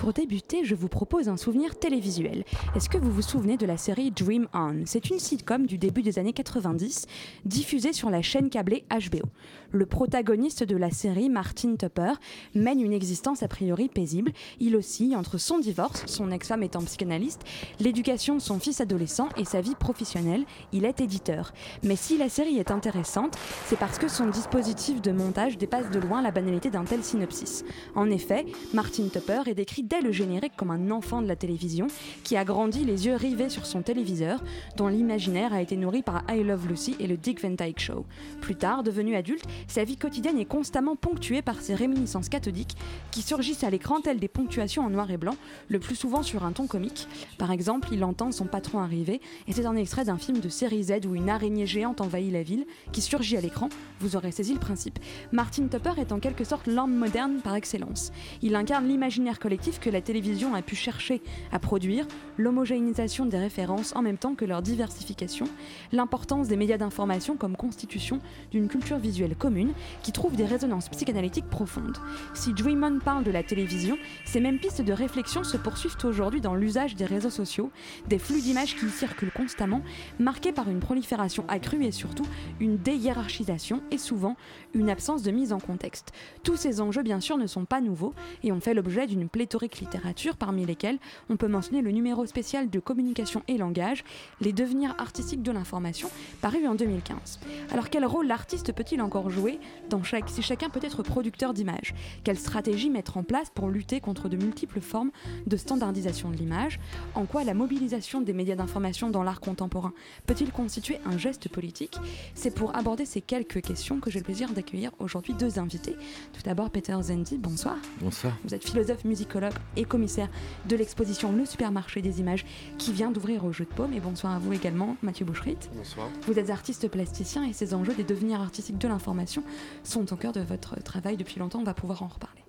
[0.00, 2.44] Pour débuter, je vous propose un souvenir télévisuel.
[2.74, 4.86] Est-ce que vous vous souvenez de la série Dream On?
[4.86, 7.04] C'est une sitcom du début des années 90,
[7.44, 9.28] diffusée sur la chaîne câblée HBO.
[9.72, 12.14] Le protagoniste de la série, Martin Tupper,
[12.54, 14.32] mène une existence a priori paisible.
[14.58, 17.42] Il oscille entre son divorce, son ex-femme étant psychanalyste,
[17.78, 20.46] l'éducation de son fils adolescent et sa vie professionnelle.
[20.72, 21.52] Il est éditeur.
[21.82, 26.00] Mais si la série est intéressante, c'est parce que son dispositif de montage dépasse de
[26.00, 27.66] loin la banalité d'un tel synopsis.
[27.94, 31.88] En effet, Martin Tupper est décrit dès le générique comme un enfant de la télévision
[32.22, 34.42] qui a grandi les yeux rivés sur son téléviseur,
[34.76, 38.06] dont l'imaginaire a été nourri par I Love Lucy et le Dick Van Dyke Show.
[38.40, 42.76] Plus tard, devenu adulte, sa vie quotidienne est constamment ponctuée par ses réminiscences cathodiques
[43.10, 45.36] qui surgissent à l'écran telles des ponctuations en noir et blanc,
[45.68, 47.08] le plus souvent sur un ton comique.
[47.36, 50.84] Par exemple, il entend son patron arriver et c'est un extrait d'un film de série
[50.84, 53.68] Z où une araignée géante envahit la ville qui surgit à l'écran.
[53.98, 55.00] Vous aurez saisi le principe.
[55.32, 58.12] Martin Tupper est en quelque sorte l'homme moderne par excellence.
[58.40, 62.06] Il incarne l'imaginaire collectif que la télévision a pu chercher à produire,
[62.38, 65.46] l'homogénéisation des références en même temps que leur diversification,
[65.92, 68.20] l'importance des médias d'information comme constitution
[68.50, 69.72] d'une culture visuelle commune
[70.02, 71.98] qui trouve des résonances psychanalytiques profondes.
[72.34, 76.40] Si Dream On parle de la télévision, ces mêmes pistes de réflexion se poursuivent aujourd'hui
[76.40, 77.70] dans l'usage des réseaux sociaux,
[78.08, 79.82] des flux d'images qui circulent constamment,
[80.18, 82.26] marqués par une prolifération accrue et surtout
[82.60, 84.36] une déhiérarchisation et souvent
[84.74, 86.12] une absence de mise en contexte.
[86.42, 89.69] Tous ces enjeux, bien sûr, ne sont pas nouveaux et ont fait l'objet d'une pléthorique
[89.78, 90.98] littérature, parmi lesquelles
[91.28, 94.04] on peut mentionner le numéro spécial de communication et langage,
[94.40, 96.10] Les devenirs artistiques de l'information,
[96.40, 97.40] paru en 2015.
[97.70, 101.94] Alors quel rôle l'artiste peut-il encore jouer dans chaque, si chacun peut être producteur d'images?
[102.24, 105.10] Quelle stratégie mettre en place pour lutter contre de multiples formes
[105.46, 106.80] de standardisation de l'image?
[107.14, 109.92] En quoi la mobilisation des médias d'information dans l'art contemporain
[110.26, 111.98] peut-il constituer un geste politique?
[112.34, 115.96] C'est pour aborder ces quelques questions que j'ai le plaisir d'accueillir aujourd'hui deux invités.
[116.32, 117.76] Tout d'abord, Peter Zendi, bonsoir.
[118.00, 118.32] Bonsoir.
[118.44, 120.28] Vous êtes philosophe, musicologue et commissaire
[120.68, 122.44] de l'exposition Le Supermarché des images
[122.78, 123.92] qui vient d'ouvrir au Jeu de Paume.
[123.92, 125.58] Et bonsoir à vous également, Mathieu Boucherit.
[125.74, 126.08] Bonsoir.
[126.26, 129.42] Vous êtes artiste plasticien et ces enjeux des devenirs artistiques de l'information
[129.82, 131.60] sont au cœur de votre travail depuis longtemps.
[131.60, 132.44] On va pouvoir en reparler.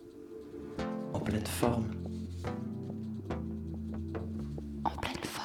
[1.14, 1.88] En pleine forme.
[4.84, 5.41] En pleine forme.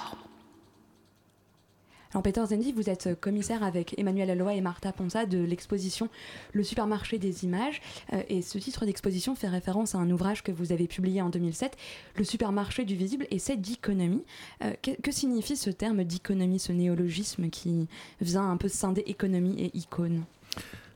[2.16, 6.08] Alors Peter Zendi, vous êtes commissaire avec Emmanuel Alloy et Martha Ponsa de l'exposition
[6.54, 7.82] Le supermarché des images.
[8.14, 11.28] Euh, et ce titre d'exposition fait référence à un ouvrage que vous avez publié en
[11.28, 11.76] 2007,
[12.16, 14.24] Le supermarché du visible, et c'est d'économie.
[14.64, 17.86] Euh, que signifie ce terme d'économie, ce néologisme qui
[18.22, 20.24] vient un peu scinder économie et icône?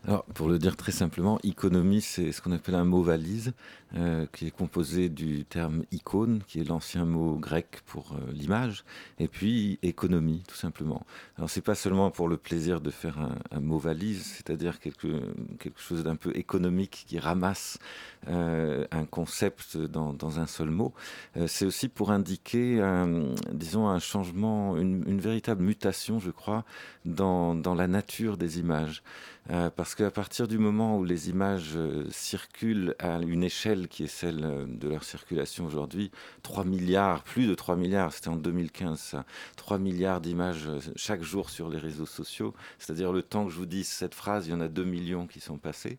[0.07, 3.53] Alors, pour le dire très simplement, économie, c'est ce qu'on appelle un mot valise,
[3.97, 8.85] euh, qui est composé du terme icône, qui est l'ancien mot grec pour euh, l'image,
[9.19, 11.05] et puis économie, tout simplement.
[11.37, 13.19] Alors, c'est pas seulement pour le plaisir de faire
[13.51, 15.09] un, mot valise, c'est-à-dire quelque,
[15.59, 17.81] quelque chose d'un peu économique qui ramasse
[18.29, 20.95] euh, un concept dans, un seul mot.
[21.49, 26.65] C'est aussi pour indiquer, un, disons, un changement, une, une, véritable mutation, je crois,
[27.05, 29.03] dans, dans la nature des images.
[29.75, 31.77] Parce qu'à partir du moment où les images
[32.11, 36.11] circulent à une échelle qui est celle euh, de leur circulation aujourd'hui,
[36.43, 39.25] 3 milliards, plus de 3 milliards, c'était en 2015 ça,
[39.57, 43.57] 3 milliards d'images euh, chaque jour sur les réseaux sociaux, c'est-à-dire le temps que je
[43.57, 45.99] vous dise cette phrase, il y en a 2 millions qui sont passés.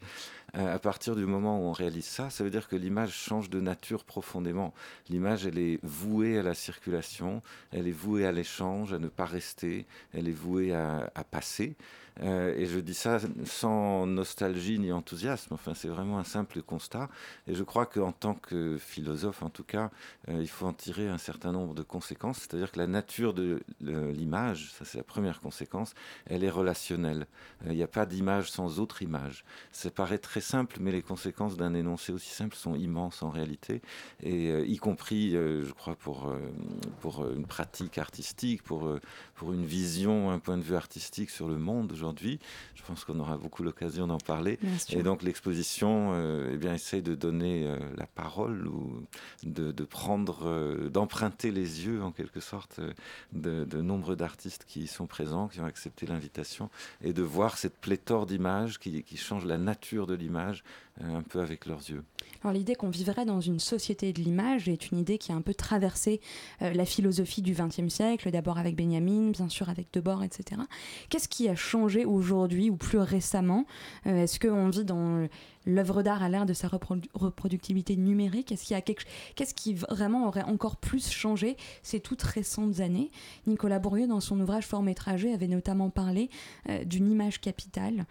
[0.58, 3.50] Euh, à partir du moment où on réalise ça, ça veut dire que l'image change
[3.50, 4.74] de nature profondément.
[5.10, 7.42] L'image, elle est vouée à la circulation,
[7.72, 11.76] elle est vouée à l'échange, à ne pas rester, elle est vouée à, passer.
[12.22, 15.54] Euh, et je dis ça sans nostalgie ni enthousiasme.
[15.54, 17.08] Enfin, c'est vraiment un simple constat.
[17.48, 19.90] Et je crois qu'en tant que philosophe, en tout cas,
[20.28, 22.40] euh, il faut en tirer un certain nombre de conséquences.
[22.40, 25.94] C'est-à-dire que la nature de l'image, ça c'est la première conséquence,
[26.26, 27.28] elle est relationnelle.
[27.66, 29.46] Il n'y a pas d'image sans autre image.
[29.72, 33.30] Ça paraît très très simple, mais les conséquences d'un énoncé aussi simple sont immenses en
[33.30, 33.82] réalité,
[34.24, 36.34] et y compris, je crois, pour,
[37.02, 38.90] pour une pratique artistique, pour,
[39.36, 42.40] pour une vision, un point de vue artistique sur le monde aujourd'hui.
[42.74, 44.58] Je pense qu'on aura beaucoup l'occasion d'en parler.
[44.90, 46.16] Et donc l'exposition
[46.52, 49.04] eh bien, essaye de donner la parole ou
[49.44, 52.80] de, de prendre, d'emprunter les yeux en quelque sorte
[53.34, 56.70] de, de nombre d'artistes qui sont présents, qui ont accepté l'invitation,
[57.04, 60.54] et de voir cette pléthore d'images qui, qui change la nature de l'image euh,
[61.00, 62.04] un peu avec leurs yeux.
[62.44, 65.42] Alors l'idée qu'on vivrait dans une société de l'image est une idée qui a un
[65.42, 66.22] peu traversé
[66.62, 70.62] euh, la philosophie du XXe siècle, d'abord avec Benjamin, bien sûr avec Debord, etc.
[71.10, 73.66] Qu'est-ce qui a changé aujourd'hui ou plus récemment?
[74.06, 75.28] Euh, Est-ce qu'on vit dans
[75.68, 78.52] l'œuvre d'art à l'ère de sa reproductibilité numérique?
[78.52, 79.04] Est-ce qu'il y a quelque...
[79.36, 83.12] Qu'est-ce qui vraiment aurait encore plus changé ces toutes récentes années?
[83.46, 86.30] Nicolas Bourrieux, dans son ouvrage Forme trajet, avait notamment parlé
[86.86, 88.06] d'une image capitale,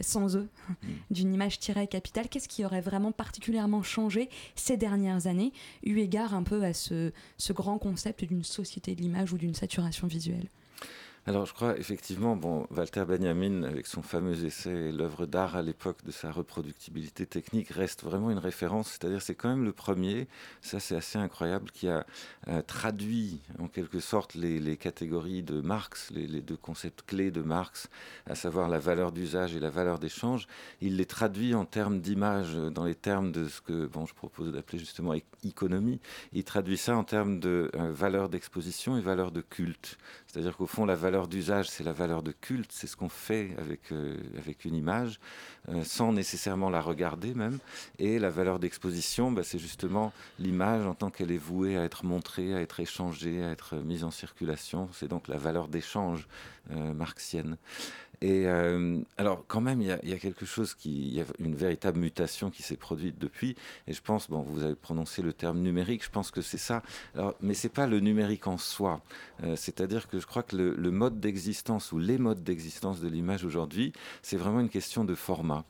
[0.00, 0.74] sans eux, mmh.
[1.10, 5.52] d'une image tirée capitale qu'est-ce qui aurait vraiment particulièrement changé ces dernières années,
[5.84, 7.12] eu égard un peu à ce,
[7.50, 10.48] grand concept d'une société de l'image ou d'une saturation visuelle?
[11.28, 16.04] Alors je crois effectivement, bon, Walter Benjamin, avec son fameux essai L'œuvre d'art à l'époque
[16.04, 18.90] de sa reproductibilité technique, reste vraiment une référence.
[18.90, 20.28] C'est-à-dire c'est quand même le premier,
[20.60, 22.06] ça c'est assez incroyable, qui a
[22.46, 27.88] euh, traduit en quelque sorte les, catégories de Marx, les, deux concepts clés de Marx,
[28.26, 30.46] à savoir la valeur d'usage et la valeur d'échange.
[30.80, 34.52] Il les traduit en termes d'image, dans les termes de ce que bon, je propose
[34.52, 35.12] d'appeler justement
[35.42, 35.98] économie.
[36.32, 39.98] Il traduit ça en termes de euh, valeur d'exposition et valeur de culte.
[40.36, 43.52] C'est-à-dire qu'au fond, la valeur d'usage, c'est la valeur de culte, c'est ce qu'on fait
[43.56, 45.18] avec, euh, avec une image,
[45.70, 47.58] euh, sans nécessairement la regarder même.
[47.98, 52.04] Et la valeur d'exposition, bah, c'est justement l'image en tant qu'elle est vouée à être
[52.04, 54.90] montrée, à être échangée, à être mise en circulation.
[54.92, 56.28] C'est donc la valeur d'échange
[56.70, 57.56] euh, marxienne.
[58.20, 61.54] Et euh, alors, quand même, il y, a, quelque chose qui, il y a une
[61.54, 63.56] véritable mutation qui s'est produite depuis.
[63.86, 66.82] Et je pense, bon, vous avez prononcé le terme numérique, je pense que c'est ça.
[67.14, 69.02] Alors, mais c'est pas le numérique en soi.
[69.44, 73.44] Euh, c'est-à-dire que je crois que le mode d'existence ou les modes d'existence de l'image
[73.44, 73.92] aujourd'hui,
[74.22, 75.64] c'est vraiment une question de format.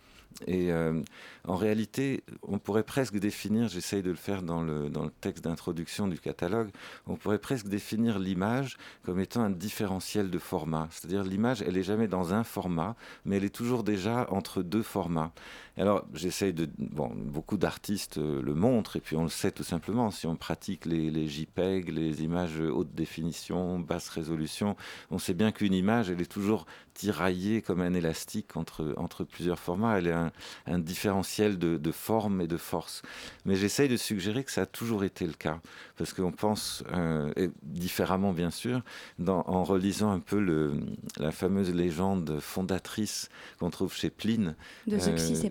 [0.47, 1.01] Et euh,
[1.47, 5.45] en réalité, on pourrait presque définir, j'essaye de le faire dans le, dans le texte
[5.45, 6.69] d'introduction du catalogue,
[7.07, 10.89] on pourrait presque définir l'image comme étant un différentiel de format.
[10.91, 14.83] C'est-à-dire l'image, elle n'est jamais dans un format, mais elle est toujours déjà entre deux
[14.83, 15.33] formats.
[15.79, 16.69] Alors, j'essaye de.
[16.79, 20.11] Bon, beaucoup d'artistes euh, le montrent, et puis on le sait tout simplement.
[20.11, 24.77] Si on pratique les, les JPEG, les images haute définition, basse résolution,
[25.11, 29.59] on sait bien qu'une image, elle est toujours tiraillée comme un élastique entre, entre plusieurs
[29.59, 29.99] formats.
[29.99, 30.33] Elle est un,
[30.67, 33.03] un différentiel de, de, forme et de force.
[33.45, 35.61] Mais j'essaye de suggérer que ça a toujours été le cas.
[35.99, 38.83] Parce qu'on pense, euh, et différemment bien sûr,
[39.19, 40.81] dans, en relisant un peu le,
[41.19, 44.57] la fameuse légende fondatrice qu'on trouve chez Pline.
[44.87, 45.51] De Zeuxis euh, et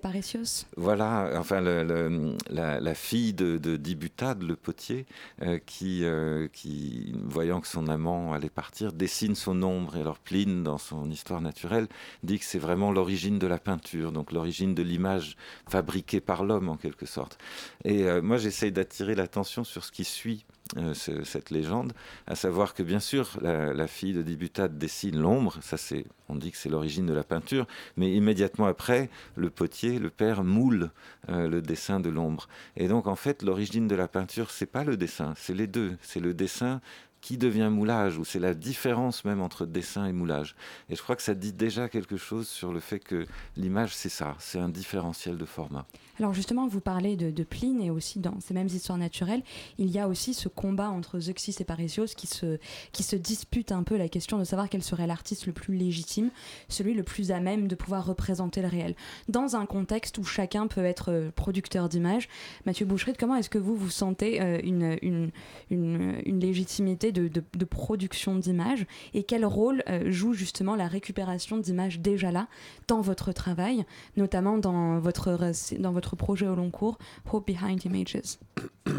[0.77, 5.05] voilà, enfin la, fille de, de Dibutade, le potier,
[5.41, 9.97] euh, qui, euh, qui, voyant que son amant allait partir, dessine son ombre.
[9.97, 11.87] Et alors Pline, dans son histoire naturelle,
[12.23, 16.69] dit que c'est vraiment l'origine de la peinture, donc l'origine de l'image fabriquée par l'homme
[16.69, 17.37] en quelque sorte.
[17.83, 20.45] Et euh, moi j'essaye d'attirer l'attention sur ce qui suit
[20.77, 21.93] euh, cette légende,
[22.25, 26.51] à savoir que bien sûr la, fille de Dibutade dessine l'ombre, ça c'est, on dit
[26.51, 27.67] que c'est l'origine de la peinture,
[27.97, 30.89] mais immédiatement après, le potier, le père moule
[31.29, 32.47] euh, le dessin de l'ombre.
[32.77, 35.97] Et donc en fait, l'origine de la peinture, c'est pas le dessin, c'est les deux,
[36.01, 36.81] c'est le dessin
[37.21, 40.55] qui devient moulage, ou c'est la différence même entre dessin et moulage.
[40.89, 43.25] Et je crois que ça dit déjà quelque chose sur le fait que
[43.55, 45.85] l'image, c'est ça, c'est un différentiel de format.
[46.19, 49.43] Alors justement, vous parlez de, Pline et aussi dans ces mêmes histoires naturelles,
[49.77, 52.57] il y a aussi ce combat entre Zeuxis et Parisios qui se,
[52.91, 56.31] qui se dispute un peu la question de savoir quel serait l'artiste le plus légitime,
[56.69, 58.95] celui le plus à même de pouvoir représenter le réel.
[59.29, 62.27] Dans un contexte où chacun peut être euh, producteur d'images,
[62.65, 65.31] Mathieu Boucherit, comment est-ce que vous vous sentez euh, une, une,
[65.69, 71.99] une, légitimité de, de, production d'images et quel rôle euh, joue justement la récupération d'images
[71.99, 72.47] déjà là
[72.87, 73.85] dans votre travail,
[74.17, 76.97] notamment dans votre, dans votre projet au long cours,
[77.31, 78.37] Hope Behind Images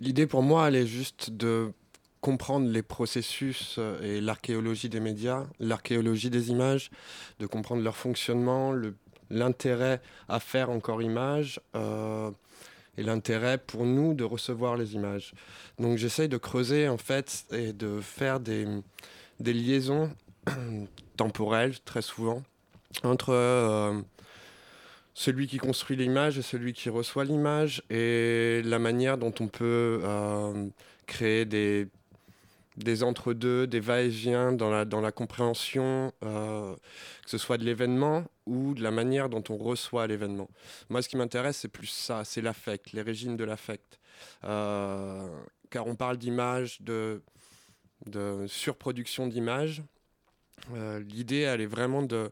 [0.00, 1.72] L'idée pour moi, elle est juste de
[2.20, 6.90] comprendre les processus euh, et l'archéologie des médias, l'archéologie des images,
[7.38, 8.74] de comprendre leur fonctionnement,
[9.30, 12.30] l'intérêt à faire encore images euh,
[12.96, 15.32] et l'intérêt pour nous de recevoir les images.
[15.78, 18.66] Donc j'essaye de creuser en fait et de faire des,
[19.38, 20.10] des liaisons
[21.16, 22.42] temporelles très souvent
[23.02, 24.00] entre euh,
[25.14, 30.00] celui qui construit l'image et celui qui reçoit l'image et la manière dont on peut
[30.02, 30.68] euh,
[31.06, 31.88] créer des,
[32.76, 36.74] des entre-deux, des va-et-vient dans la, dans la compréhension, euh,
[37.24, 40.48] que ce soit de l'événement ou de la manière dont on reçoit l'événement.
[40.88, 43.98] Moi, ce qui m'intéresse, c'est plus ça, c'est l'affect, les régimes de l'affect.
[44.44, 45.28] Euh,
[45.70, 47.22] car on parle d'image, de,
[48.06, 49.82] de surproduction d'images.
[51.08, 52.30] L'idée, elle est vraiment de,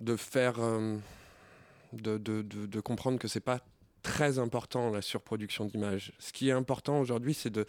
[0.00, 0.54] de faire,
[1.92, 3.60] de, de, comprendre que c'est pas
[4.02, 6.12] très important la surproduction d'images.
[6.18, 7.66] Ce qui est important aujourd'hui, c'est de,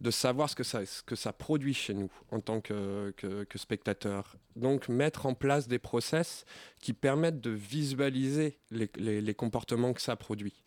[0.00, 3.58] de savoir ce que, ça, ce que ça produit chez nous en tant que, que,
[3.58, 4.36] spectateur.
[4.56, 6.44] Donc mettre en place des process
[6.80, 10.62] qui permettent de visualiser les, les, comportements que ça produit.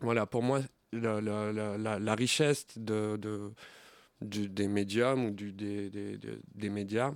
[0.00, 0.60] Voilà, pour moi,
[0.92, 3.52] la, richesse de, de,
[4.20, 7.12] des médiums ou des, des, médias,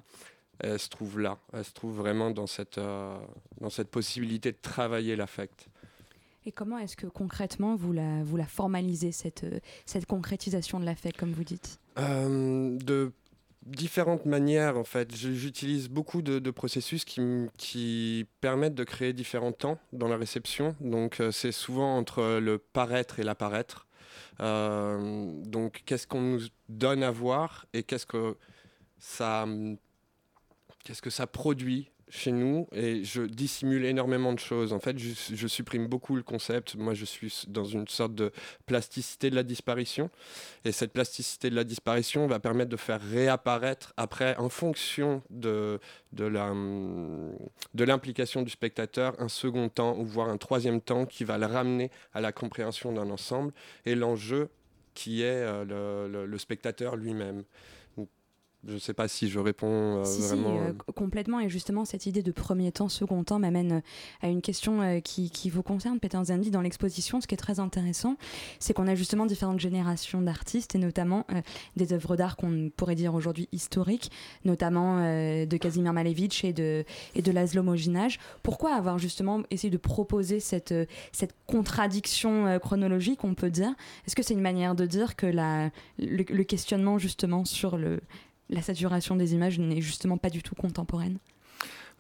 [0.61, 1.39] elle se trouve là.
[1.53, 3.17] Elle se trouve vraiment dans cette, euh,
[3.61, 5.69] dans cette possibilité de travailler l'affect.
[6.47, 10.85] Et comment est-ce que concrètement vous la, vous la formalisez, cette, euh, cette concrétisation de
[10.85, 11.81] l'affect, comme vous dites?
[11.99, 13.13] Euh, De
[13.63, 15.15] différentes manières, en fait.
[15.17, 17.23] J'utilise beaucoup de, processus qui,
[17.57, 20.77] qui, permettent de créer différents temps dans la réception.
[20.81, 23.87] Donc, euh, c'est souvent entre le paraître et l'apparaître.
[24.39, 28.37] donc, qu'est-ce qu'on nous donne à voir et qu'est-ce que
[28.99, 29.47] ça,
[30.85, 34.73] qu'est-ce que ça produit chez nous et je dissimule énormément de choses.
[34.73, 36.77] En fait, je, supprime beaucoup le concept.
[36.77, 38.31] Moi, je suis dans une sorte de
[38.67, 40.11] plasticité de la disparition.
[40.65, 45.81] Et cette plasticité de la disparition va permettre de faire réapparaître après, en fonction de,
[46.13, 46.27] de,
[47.85, 51.91] l'implication du spectateur, un second temps ou voire un troisième temps qui va le ramener
[52.13, 53.53] à la compréhension d'un ensemble
[53.87, 54.51] et l'enjeu
[54.95, 57.43] qui est euh, le spectateur lui-même.
[58.67, 60.59] Je ne sais pas si je réponds euh, vraiment.
[60.59, 61.41] Si, euh, complètement.
[61.41, 63.81] Et justement, cette idée de premier temps, second temps m'amène euh,
[64.23, 67.21] à une question qui, qui, vous concerne, Peter Zandi, dans l'exposition.
[67.21, 68.17] Ce qui est très intéressant,
[68.59, 71.27] c'est qu'on a justement différentes générations d'artistes et notamment
[71.77, 74.11] des œuvres d'art qu'on pourrait dire aujourd'hui historiques,
[74.45, 78.19] notamment de Kazimir Malevich et de, et de Laszlo Mojinaj.
[78.43, 80.75] Pourquoi avoir justement essayé de proposer cette,
[81.13, 83.75] cette contradiction chronologique, on peut dire?
[84.07, 88.01] Est-ce que c'est une manière de dire que la, le questionnement justement sur le
[88.51, 91.19] la saturation des images n'est justement pas du tout contemporaine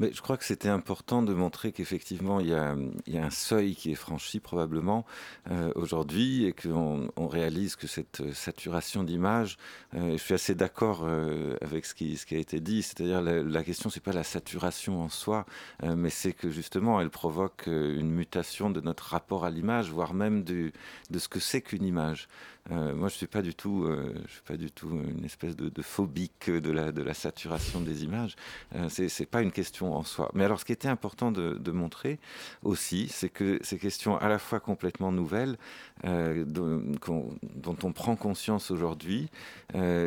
[0.00, 3.92] mais je crois que c'était important de montrer qu'effectivement, il, y a un seuil qui
[3.92, 5.04] est franchi probablement
[5.50, 9.56] euh, aujourd'hui et qu'on on réalise que cette saturation d'images,
[9.94, 13.22] euh, je suis assez d'accord euh, avec ce qui, ce qui a été dit, c'est-à-dire
[13.22, 15.46] la, la, question, c'est pas la saturation en soi,
[15.82, 20.42] mais c'est que justement, elle provoque une mutation de notre rapport à l'image, voire même
[20.44, 20.72] de
[21.16, 22.28] ce que c'est qu'une image.
[22.70, 25.54] Euh, moi, je suis pas du tout, euh, je suis pas du tout une espèce
[25.54, 28.36] de, phobique de la, saturation des images.
[28.74, 30.30] Euh, c'est pas une question en soi.
[30.34, 32.18] Mais alors, ce qui était important de, montrer
[32.62, 35.58] aussi, c'est que ces questions à la fois complètement nouvelles,
[36.04, 36.82] euh, dont,
[37.82, 39.28] on prend conscience aujourd'hui,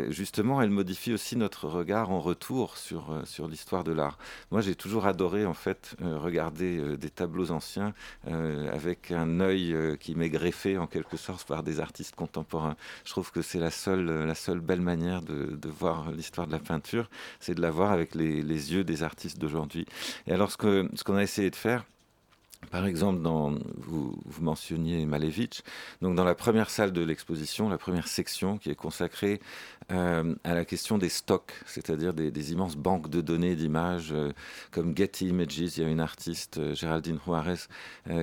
[0.09, 4.17] justement, elles modifient aussi notre regard en retour sur sur l'histoire de l'art.
[4.51, 7.93] Moi, j'ai toujours adoré en fait regarder des tableaux anciens
[8.25, 13.31] avec un œil qui m'est greffé en quelque sorte par des artistes contemporains je trouve
[13.31, 17.55] que c'est la seule, la seule belle manière de, voir l'histoire de la peinture, c'est
[17.55, 19.85] de la voir avec les, yeux des artistes d'aujourd'hui.
[20.25, 21.85] Et alors, ce qu'on a essayé de faire,
[22.71, 25.63] par exemple, dans, vous, vous, mentionniez Malevich,
[26.01, 29.39] donc dans la première salle de l'exposition, la première section qui est consacrée
[29.91, 34.33] euh, à la question des stocks, c'est-à-dire des, des, immenses banques de données d'images euh,
[34.71, 35.57] comme Getty Images.
[35.57, 37.67] Il y a une artiste, euh, Géraldine Juarez,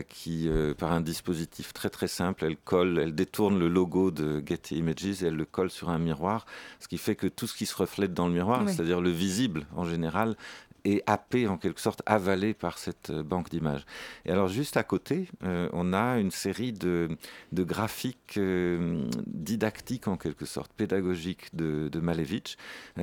[0.08, 0.48] qui,
[0.78, 5.22] par un dispositif très très simple, elle colle, elle détourne le logo de Getty Images
[5.22, 6.46] et elle le colle sur un miroir,
[6.80, 8.72] ce qui fait que tout ce qui se reflète dans le miroir, oui.
[8.72, 10.36] c'est-à-dire le visible en général,
[10.84, 13.84] est happé en quelque sorte, avalé par cette euh, banque d'images.
[14.26, 17.08] Et alors juste à côté, euh, on a une série de,
[17.52, 22.56] de graphiques euh, didactiques en quelque sorte, pédagogiques de, de Malevich,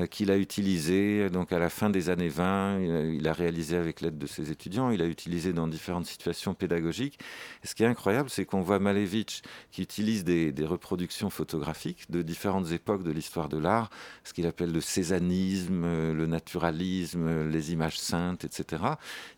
[0.10, 3.76] qu'il a utilisé donc à la fin des années 20, il a, il a réalisé
[3.78, 7.20] avec l'aide de ses étudiants, il a utilisé dans différentes situations pédagogiques.
[7.64, 12.10] Et ce qui est incroyable, c'est qu'on voit Malevich qui utilise des, des reproductions photographiques
[12.12, 13.90] de différentes époques de l'histoire de l'art,
[14.24, 15.84] ce qu'il appelle le césanisme,
[16.14, 18.84] le naturalisme, les images saintes, etc.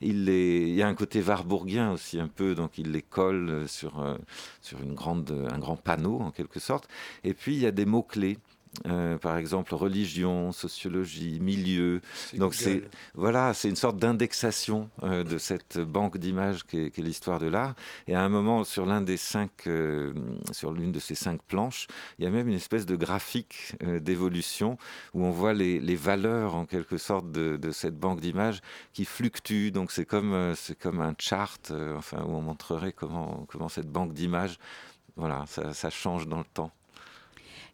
[0.01, 4.17] Il, y a un côté warburgien aussi un peu, donc il les colle sur, euh,
[4.61, 6.87] sur une grande, un grand panneau en quelque sorte.
[7.23, 8.37] Et puis il y a des mots-clés.
[8.87, 12.01] Euh, par exemple religion, sociologie, milieu.
[12.33, 17.39] Donc c'est voilà, c'est une sorte d'indexation euh, de cette banque d'images qu'est qu l'histoire
[17.39, 17.75] de l'art.
[18.07, 20.13] Et à un moment, sur l'un des cinq, euh,
[20.51, 21.85] sur l'une de ces cinq planches,
[22.17, 24.77] il y a même une espèce de graphique d'évolution
[25.13, 28.61] où on voit les, les, valeurs en quelque sorte de, de cette banque d'images
[28.93, 29.71] qui fluctuent.
[29.71, 34.13] Donc c'est comme c'est comme un chart, enfin où on montrerait comment comment cette banque
[34.13, 34.57] d'images,
[35.15, 36.71] voilà, ça, ça change dans le temps.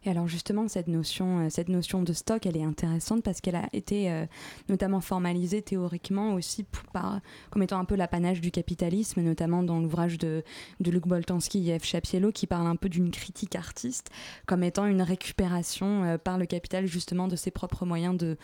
[0.04, 3.56] Et alors justement, cette notion, euh, cette notion de stock, elle est intéressante parce qu'elle
[3.56, 4.24] a été euh,
[4.70, 6.64] notamment formalisée théoriquement aussi
[6.94, 10.42] par, comme étant un peu l'apanage du capitalisme, notamment dans l'ouvrage de,
[10.80, 11.84] Luc Boltanski et F.
[11.84, 14.10] Chapiello qui parle un peu d'une critique artiste
[14.46, 18.36] comme étant une récupération euh, par le capital justement de ses propres moyens de,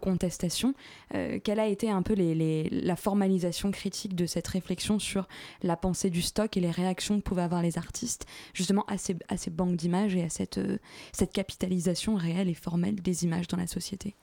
[0.00, 0.74] contestation.
[1.10, 5.26] quelle a été un peu la formalisation critique de cette réflexion sur
[5.62, 9.50] la pensée du stock et les réactions que pouvaient avoir les artistes justement à ces
[9.50, 10.60] banques d'images et à cette
[11.12, 14.14] cette capitalisation réelle et formelle des images dans la société.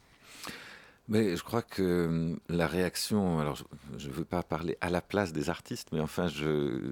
[1.09, 3.57] Mais je crois que hum, la réaction, alors
[3.97, 6.27] je ne veux pas parler à la place des artistes, mais enfin,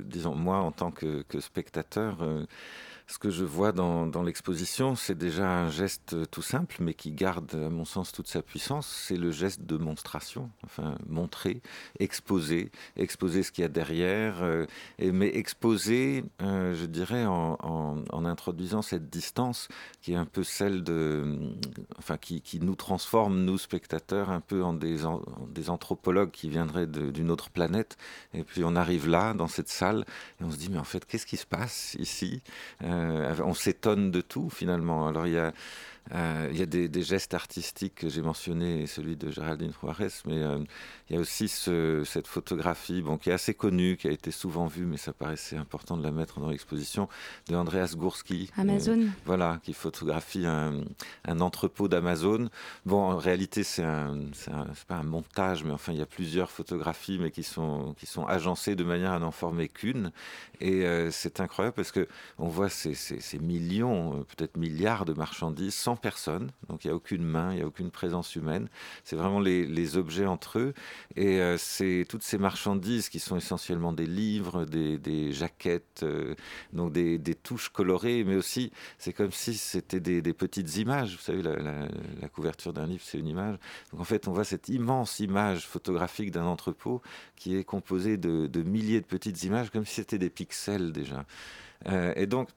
[0.06, 2.46] disons, moi, en tant que, que spectateur, euh,
[3.08, 7.54] ce que je vois dans, l'exposition, c'est déjà un geste tout simple, mais qui garde,
[7.54, 8.88] à mon sens, toute sa puissance.
[8.88, 11.62] C'est le geste de monstration, enfin, montrer,
[12.00, 14.66] exposer, exposer ce qu'il y a derrière, euh,
[15.00, 19.68] mais exposer, euh, je dirais, en, introduisant cette distance
[20.02, 21.38] qui est un peu celle de,
[22.00, 25.06] enfin, qui, nous transforme, nous spectateurs, un peu en des,
[25.70, 27.98] anthropologues qui viendraient d'une autre planète.
[28.34, 30.06] Et puis on arrive là, dans cette salle,
[30.42, 32.42] et on se dit, mais en fait, qu'est-ce qui se passe ici?
[32.84, 32.95] Euh, euh,
[33.44, 35.08] on s'étonne de tout finalement.
[35.08, 35.52] Alors il y a euh,
[36.12, 40.42] il y a des, des, gestes artistiques que j'ai mentionnés, celui de Géraldine Juarez, mais
[40.42, 40.60] euh,
[41.10, 44.32] il y a aussi ce, cette photographie bon, qui est assez connue, qui a été
[44.32, 47.10] souvent vue, mais ça paraissait important de la mettre dans l'exposition,
[47.48, 48.52] de Andreas Gursky.
[48.58, 49.02] Amazon.
[49.02, 50.82] Euh, voilà, qui photographie un,
[51.26, 52.50] un entrepôt d'Amazon.
[52.86, 54.16] Bon, en réalité, c'est un,
[54.88, 58.26] pas un montage, mais enfin, il y a plusieurs photographies, mais qui sont, qui sont
[58.26, 60.12] agencées de manière à n'en former qu'une.
[60.62, 62.08] Et euh, c'est incroyable parce que
[62.38, 66.92] on voit ces, ces, ces millions, peut-être milliards de marchandises sans personne, donc il n'y
[66.92, 68.68] a aucune main, il n'y a aucune présence humaine.
[69.04, 70.74] C'est vraiment les, objets entre eux.
[71.16, 76.36] Et euh, c'est toutes ces marchandises qui sont essentiellement des livres, des, jaquettes, euh,
[76.74, 81.16] donc des, touches colorées, mais aussi c'est comme si c'était des, petites images.
[81.16, 83.58] Vous savez, la, couverture d'un livre, c'est une image.
[83.92, 87.02] Donc en fait, on voit cette immense image photographique d'un entrepôt
[87.36, 91.26] qui est composé de, de, milliers de petites images, comme si c'était des pixels déjà.
[91.88, 92.50] Euh, et donc,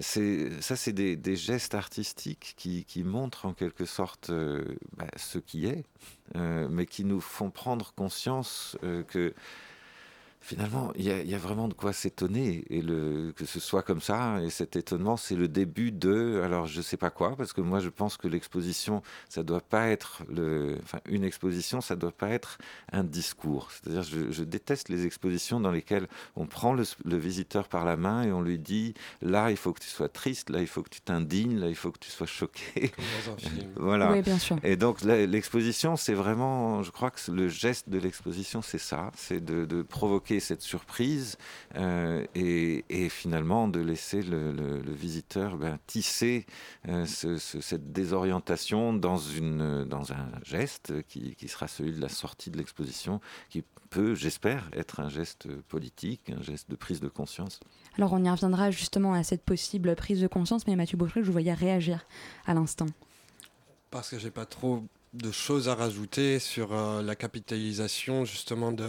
[0.00, 4.64] ça, c'est des, gestes artistiques qui, qui, montrent en quelque sorte euh,
[4.96, 5.84] bah, ce qui est,
[6.34, 9.34] euh, mais qui nous font prendre conscience euh, que
[10.44, 14.02] finalement, il y, y, a vraiment de quoi s'étonner et le, que ce soit comme
[14.02, 14.42] ça.
[14.42, 17.80] Et cet étonnement, c'est le début de, alors je sais pas quoi, parce que moi
[17.80, 22.28] je pense que l'exposition, ça doit pas être le, enfin une exposition, ça doit pas
[22.28, 22.58] être
[22.92, 23.70] un discours.
[23.72, 27.96] C'est-à-dire, je, je, déteste les expositions dans lesquelles on prend le, le, visiteur par la
[27.96, 28.92] main et on lui dit,
[29.22, 31.74] là il faut que tu sois triste, là il faut que tu t'indignes, là il
[31.74, 32.92] faut que tu sois choqué.
[33.76, 34.12] voilà.
[34.12, 34.58] Oui, bien sûr.
[34.62, 39.42] Et donc l'exposition, c'est vraiment, je crois que le geste de l'exposition, c'est ça, c'est
[39.42, 41.36] de, de provoquer cette surprise
[41.76, 46.46] euh, et, et, finalement de laisser le, le, le visiteur ben, tisser
[46.88, 52.00] euh, ce, ce, cette désorientation dans, une, dans un geste qui, qui sera celui de
[52.00, 57.00] la sortie de l'exposition, qui peut, j'espère, être un geste politique, un geste de prise
[57.00, 57.60] de conscience.
[57.96, 61.26] Alors on y reviendra justement à cette possible prise de conscience, mais Mathieu Beauchamp, je
[61.26, 62.04] vous voyais réagir
[62.46, 62.86] à l'instant.
[63.90, 64.82] Parce que j'ai pas trop
[65.14, 68.88] de choses à rajouter sur euh, la capitalisation justement de,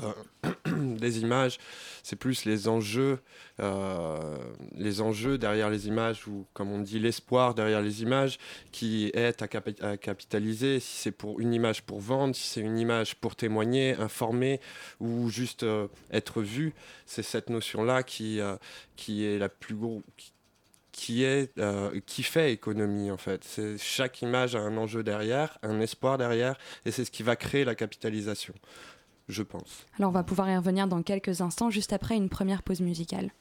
[0.66, 1.58] des images.
[2.04, 3.20] C'est plus les enjeux,
[3.60, 4.38] euh,
[4.76, 8.38] les enjeux derrière les images ou comme on dit l'espoir derrière les images
[8.72, 10.80] qui est à, cap à capitaliser.
[10.80, 14.60] Si c'est pour une image pour vendre, si c'est une image pour témoigner, informer
[15.00, 16.74] ou juste euh, être vu,
[17.06, 18.56] c'est cette notion-là qui, euh,
[18.96, 19.76] qui est la plus
[20.18, 20.32] qui,
[21.24, 23.60] est, euh, qui fait économie en fait.
[23.78, 27.66] Chaque image a un enjeu derrière, un espoir derrière, et c'est ce qui va créer
[27.66, 28.54] la capitalisation,
[29.28, 29.86] je pense.
[29.98, 33.32] Alors on va pouvoir y revenir dans quelques instants, juste après une première pause musicale.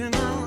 [0.00, 0.43] original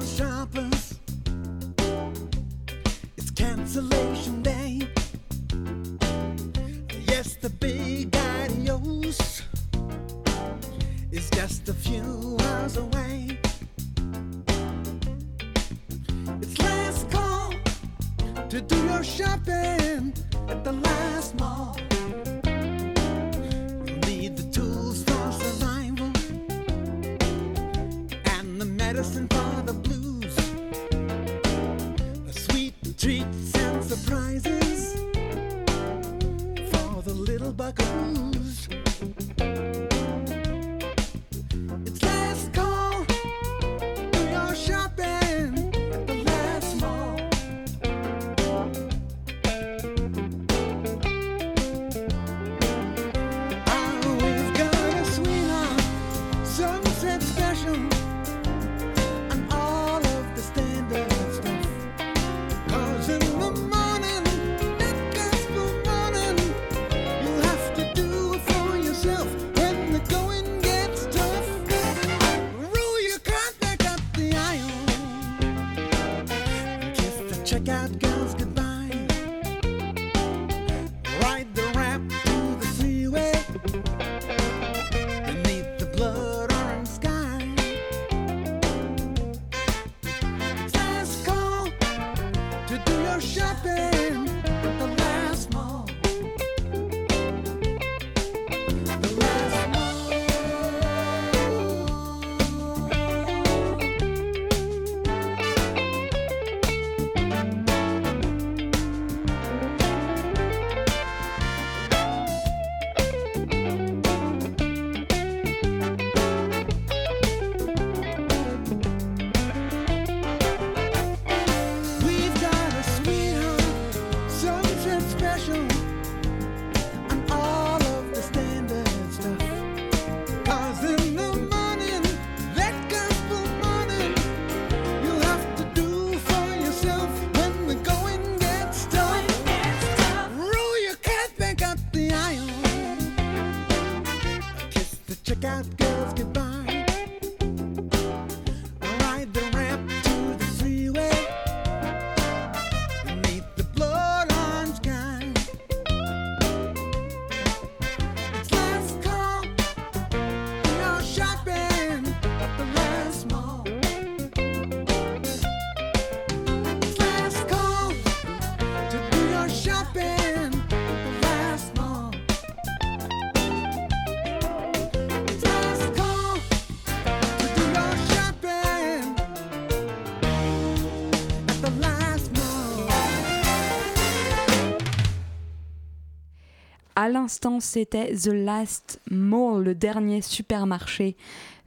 [187.08, 191.16] À l'instant, c'était The Last Mall, le dernier supermarché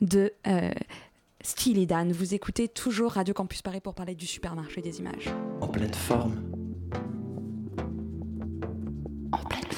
[0.02, 0.70] de euh,
[1.40, 2.12] Steely Dan.
[2.12, 5.30] Vous écoutez toujours Radio Campus Paris pour parler du supermarché des images.
[5.62, 6.42] En pleine forme.
[9.32, 9.69] En pleine forme.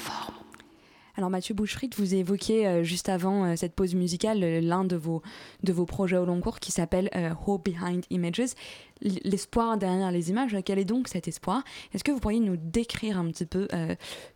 [1.15, 4.95] Alors Mathieu Bouchfried, vous évoquiez euh, juste avant euh, cette pause musicale euh, l'un de
[4.95, 5.21] vos,
[5.61, 8.55] de vos projets au long cours qui s'appelle euh, Hope Behind Images.
[9.01, 11.63] L'espoir derrière les images, quel est donc cet espoir?
[11.93, 13.67] Est-ce que vous pourriez nous décrire un petit peu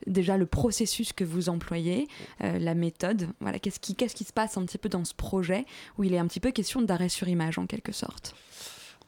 [0.07, 2.09] déjà le processus que vous employez,
[2.41, 3.29] la méthode?
[3.39, 5.65] Voilà, Qu'est-ce qui, qu'est-ce qui se passe un petit peu dans ce projet
[5.97, 8.35] où il est un petit peu question d'arrêt sur image en quelque sorte?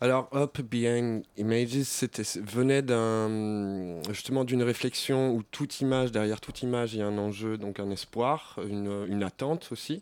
[0.01, 6.61] Alors, Up Behind Images, c'était, venait d'un, justement d'une réflexion où toute image, derrière toute
[6.61, 10.01] image, il y a un enjeu, donc un espoir, une, une attente aussi.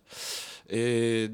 [0.69, 1.31] Et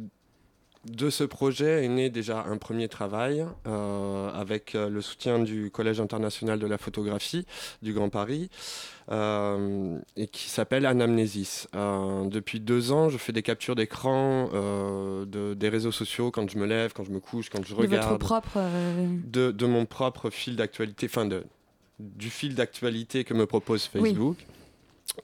[0.86, 5.72] de ce projet est né déjà un premier travail euh, avec euh, le soutien du
[5.72, 7.46] Collège international de la photographie
[7.82, 8.50] du Grand Paris
[9.12, 11.68] euh, et qui s'appelle Anamnésis.
[11.76, 16.58] Euh, depuis deux ans, je fais des captures d'écran de, des réseaux sociaux quand je
[16.58, 18.58] me lève, quand je me couche, quand je De votre regarde propre...
[18.58, 21.44] euh, de, de mon propre fil d'actualité, enfin de,
[22.00, 24.16] du fil d'actualité que me propose Oui.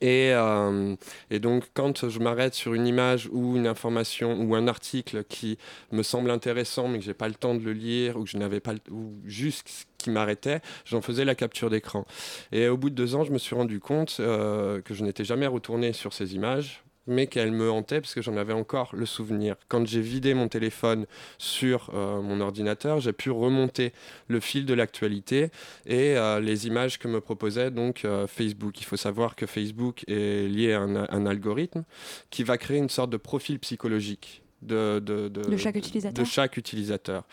[0.03, 0.95] Euh,
[1.29, 5.57] et donc, quand je m'arrête sur une image ou une information ou un article qui
[5.91, 8.37] me semble intéressant, mais que j'ai pas le temps de le lire ou que je
[8.37, 12.05] n'avais pas, le- ou juste qui m'arrêtait, j'en faisais la capture d'écran.
[12.51, 15.25] Et au bout de deux ans, je me suis rendu compte euh, que je n'étais
[15.25, 19.05] jamais retourné sur ces images mais qu'elles me hantaient parce que j'en avais encore le
[19.05, 19.55] souvenir.
[19.67, 21.05] Quand j'ai vidé mon téléphone
[21.37, 23.91] sur euh, mon ordinateur, j'ai pu remonter
[24.27, 25.49] le fil de l'actualité
[25.85, 28.79] et euh, les images que me proposait donc euh, Facebook.
[28.79, 31.83] Il faut savoir que Facebook est lié à un algorithme
[32.29, 34.43] qui va créer une sorte de profil psychologique.
[34.61, 36.23] De, de, De chaque utilisateur.
[36.23, 37.23] de chaque utilisateur.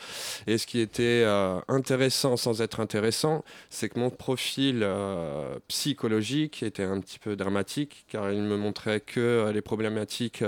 [0.46, 6.62] Et ce qui était euh, intéressant sans être intéressant, c'est que mon profil euh, psychologique
[6.62, 10.44] était un petit peu dramatique, car il me montrait que euh, les problématiques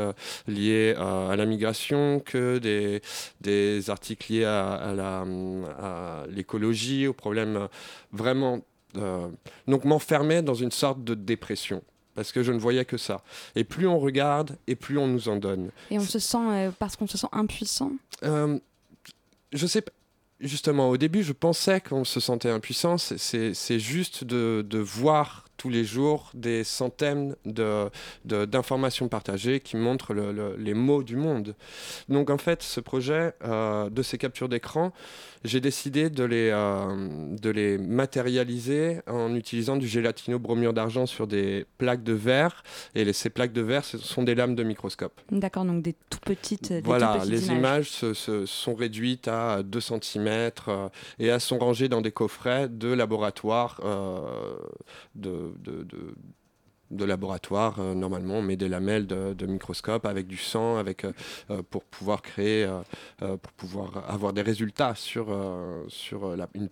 [0.47, 3.03] liées à la migration, que des,
[3.41, 4.95] des articles liés à,
[6.29, 7.69] l'écologie, aux problèmes
[8.13, 8.61] vraiment...
[9.67, 11.83] donc m'enfermait dans une sorte de dépression.
[12.19, 13.23] Parce que je ne voyais que ça.
[13.55, 15.71] Et plus on regarde, et plus on nous en donne.
[15.89, 17.93] Et on se sent, euh, parce qu'on se sent impuissant?
[18.25, 18.59] Euh,
[19.53, 19.93] je sais pas.
[20.41, 22.99] Justement, au début, je pensais qu'on se sentait impuissant.
[22.99, 27.91] C'est- juste de, de voir tous les jours des centaines de-
[28.25, 31.55] de- d'informations partagées qui montrent le- le- les mots du monde.
[32.09, 34.93] Donc, en fait, ce projet euh, de ces captures d'écran,
[35.45, 41.67] j'ai décidé de les, euh, de les matérialiser en utilisant du gélatino-bromure d'argent sur des
[41.77, 42.63] plaques de verre.
[42.95, 45.21] Et les- ces plaques de verre, ce sont des lames de microscope.
[45.33, 47.59] D'accord, donc des tout petites, des Voilà, tout petites les images.
[47.59, 52.69] images, se, se- sont réduites à 2 cm et elles sont rangées dans des coffrets
[52.69, 53.81] de laboratoire.
[53.85, 54.21] euh,
[55.59, 61.13] de, laboratoire, euh, normalement, on met des lamelles de, microscope avec du sang, avec, euh,
[61.51, 62.69] euh, pour pouvoir créer,
[63.19, 65.31] pour pouvoir avoir des résultats sur,
[66.37, 66.69] la- une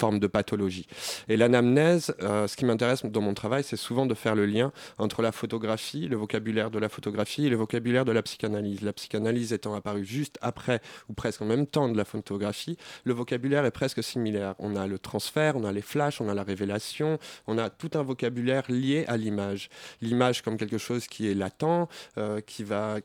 [0.00, 0.86] forme de pathologie.
[1.28, 4.72] Et l'anamnèse, euh, ce qui m'intéresse dans mon travail, c'est souvent de faire le lien
[4.96, 8.80] entre la photographie, le vocabulaire de la photographie et le vocabulaire de la psychanalyse.
[8.80, 13.12] La psychanalyse étant apparue juste après ou presque en même temps de la photographie, le
[13.12, 14.54] vocabulaire est presque similaire.
[14.58, 17.90] On a le transfert, on a les flashs, on a la révélation, on a tout
[17.94, 19.68] un vocabulaire lié à l'image.
[20.00, 22.96] L'image comme quelque chose qui est latent, euh, qui va...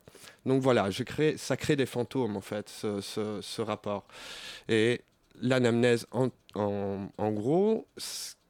[0.46, 4.06] Donc voilà, je crée, ça crée des fantômes en fait, ce, rapport.
[4.70, 5.02] Et
[5.42, 7.88] l'anamnèse, en, en, gros,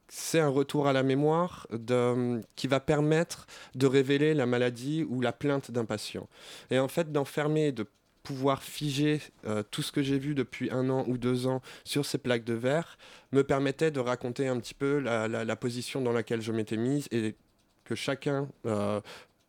[0.08, 1.66] c'est un retour à la mémoire
[2.56, 6.28] qui va permettre de révéler la maladie ou la plainte d'un patient.
[6.70, 7.86] Et en fait, d'enfermer, de
[8.26, 12.04] pouvoir figer euh, tout ce que j'ai vu depuis un an ou deux ans sur
[12.04, 12.98] ces plaques de verre
[13.30, 17.36] me permettait de raconter un petit peu la, position dans laquelle je m'étais mise et
[17.84, 19.00] que chacun euh,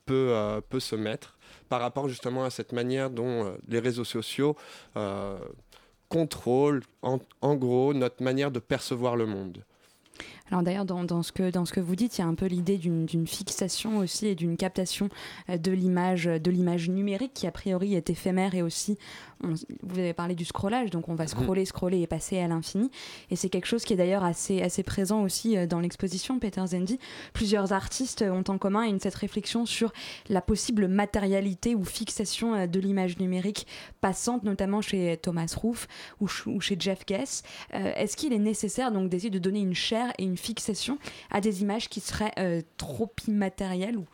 [0.06, 4.56] peut, euh, peut se mettre par rapport justement à cette manière dont les réseaux sociaux
[6.10, 9.64] contrôle en, gros notre manière de percevoir le monde.
[10.52, 12.36] Alors d'ailleurs, dans, dans, ce que, dans ce que vous dites, il y a un
[12.36, 15.10] peu l'idée d'une fixation aussi et d'une captation
[15.50, 18.98] euh, de l'image de l'image numérique qui a priori est éphémère et aussi,
[19.44, 22.90] on, vous avez parlé du scrollage, donc on va scroller, scroller et passer à l'infini.
[23.30, 26.66] Et c'est quelque chose qui est d'ailleurs assez, assez présent aussi euh, dans l'exposition Peter
[26.66, 27.00] Zendi.
[27.34, 29.92] Plusieurs artistes ont en commun une, cette réflexion sur
[30.30, 33.68] la possible matérialité ou fixation euh, de l'image numérique
[34.02, 35.88] passante, notamment chez Thomas Roof
[36.22, 37.44] ou, ou chez Jeff Guess.
[37.74, 40.98] Euh, Est-ce qu'il est nécessaire donc d'essayer de donner une chair et une fixation
[41.30, 44.06] à des images qui seraient euh, trop immatérielles ou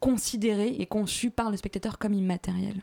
[0.00, 2.82] considérées et conçues par le spectateur comme immatérielles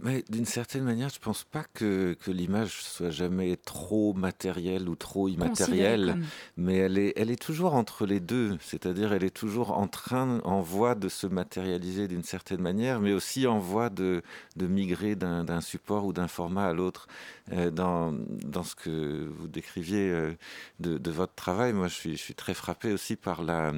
[0.00, 4.94] mais d'une certaine manière, je pense pas que, que l'image soit jamais trop matérielle ou
[4.94, 6.24] trop immatérielle, comme...
[6.56, 10.40] mais elle est, elle est toujours entre les deux, c'est-à-dire elle est toujours en train,
[10.44, 14.22] en voie de se matérialiser d'une certaine manière, mais aussi en voie de,
[14.56, 17.08] de migrer d'un support ou d'un format à l'autre.
[17.52, 20.34] Euh, dans, dans ce que vous décriviez euh,
[20.80, 23.72] de, de votre travail, moi je suis, je suis très frappé aussi par la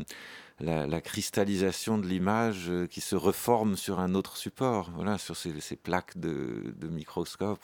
[0.60, 5.52] la, cristallisation de l'image euh, qui se reforme sur un autre support, voilà, sur ces,
[5.76, 7.60] plaques de, microscope.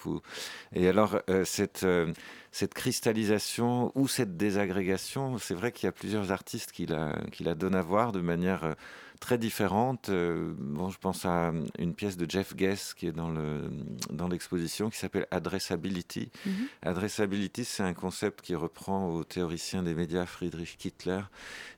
[0.72, 2.12] Et alors, euh, cette, euh,
[2.52, 7.44] cette cristallisation ou cette désagrégation, c'est vrai qu'il y a plusieurs artistes qui la, qui
[7.44, 8.74] la donnent à voir de manière
[9.20, 10.08] très différente.
[10.08, 13.70] Euh, bon, je pense à une pièce de Jeff Guess qui est dans le
[14.10, 16.30] dans l'exposition qui s'appelle Addressability.
[16.44, 16.88] Mm -hmm.
[16.88, 21.22] Addressability, c'est un concept qui reprend au théoricien des médias Friedrich Kittler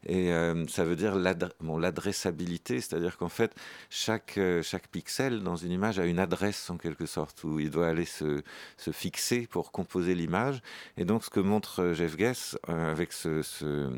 [0.07, 3.53] et euh, ça veut dire l'adressabilité, bon, c'est-à-dire qu'en fait
[3.91, 7.71] chaque euh, chaque pixel dans une image a une adresse en quelque sorte où il
[7.71, 8.43] doit aller se,
[8.77, 10.61] se fixer pour composer l'image.
[10.97, 13.91] Et donc ce que montre Jeff Guess euh, avec ce, ce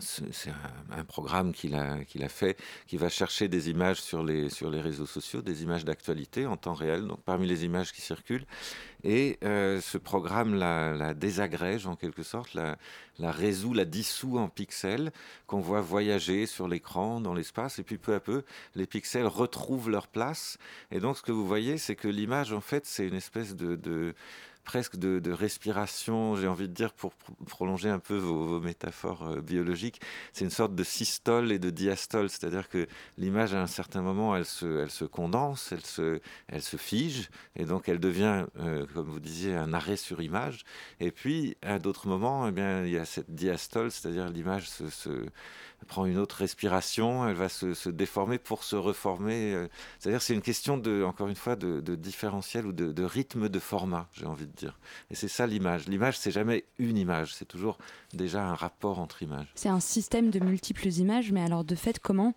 [0.00, 0.52] c'est
[0.90, 5.06] un, programme qu'il a, fait qui va chercher des images sur les, sur les réseaux
[5.06, 8.46] sociaux, des images d'actualité en temps réel, donc parmi les images qui circulent.
[9.04, 12.76] Et euh, ce programme la, désagrège en quelque sorte, la,
[13.18, 15.12] résout, la dissout en pixels
[15.46, 19.90] qu'on voit voyager sur l'écran, dans l'espace, et puis peu à peu, les pixels retrouvent
[19.90, 20.56] leur place.
[20.90, 24.14] Et donc ce que vous voyez, c'est que l'image, en fait, c'est une espèce de
[24.64, 27.12] presque de, respiration, j'ai envie de dire, pour
[27.46, 30.00] prolonger un peu vos, métaphores euh, biologiques,
[30.32, 32.86] c'est une sorte de systole et de diastole, c'est-à-dire que
[33.18, 38.46] l'image, à un certain moment, elle se, condense, elle se, fige, et donc elle devient,
[38.58, 40.64] euh, comme vous disiez, un arrêt sur image,
[41.00, 45.10] et puis à d'autres moments, eh bien, il y a cette diastole, c'est-à-dire l'image se
[45.86, 49.54] prend une autre respiration, elle va se, déformer pour se reformer.
[49.54, 49.68] Euh,
[49.98, 53.58] c'est-à-dire c'est une question de, encore une fois, de, différentiel ou de, de, rythme de
[53.58, 54.78] format, j'ai envie de dire.
[55.10, 55.88] Et c'est ça l'image.
[55.88, 57.78] L'image, c'est jamais une image, c'est toujours
[58.12, 59.52] déjà un rapport entre images.
[59.54, 62.34] C'est un système de multiples images, mais alors de fait, comment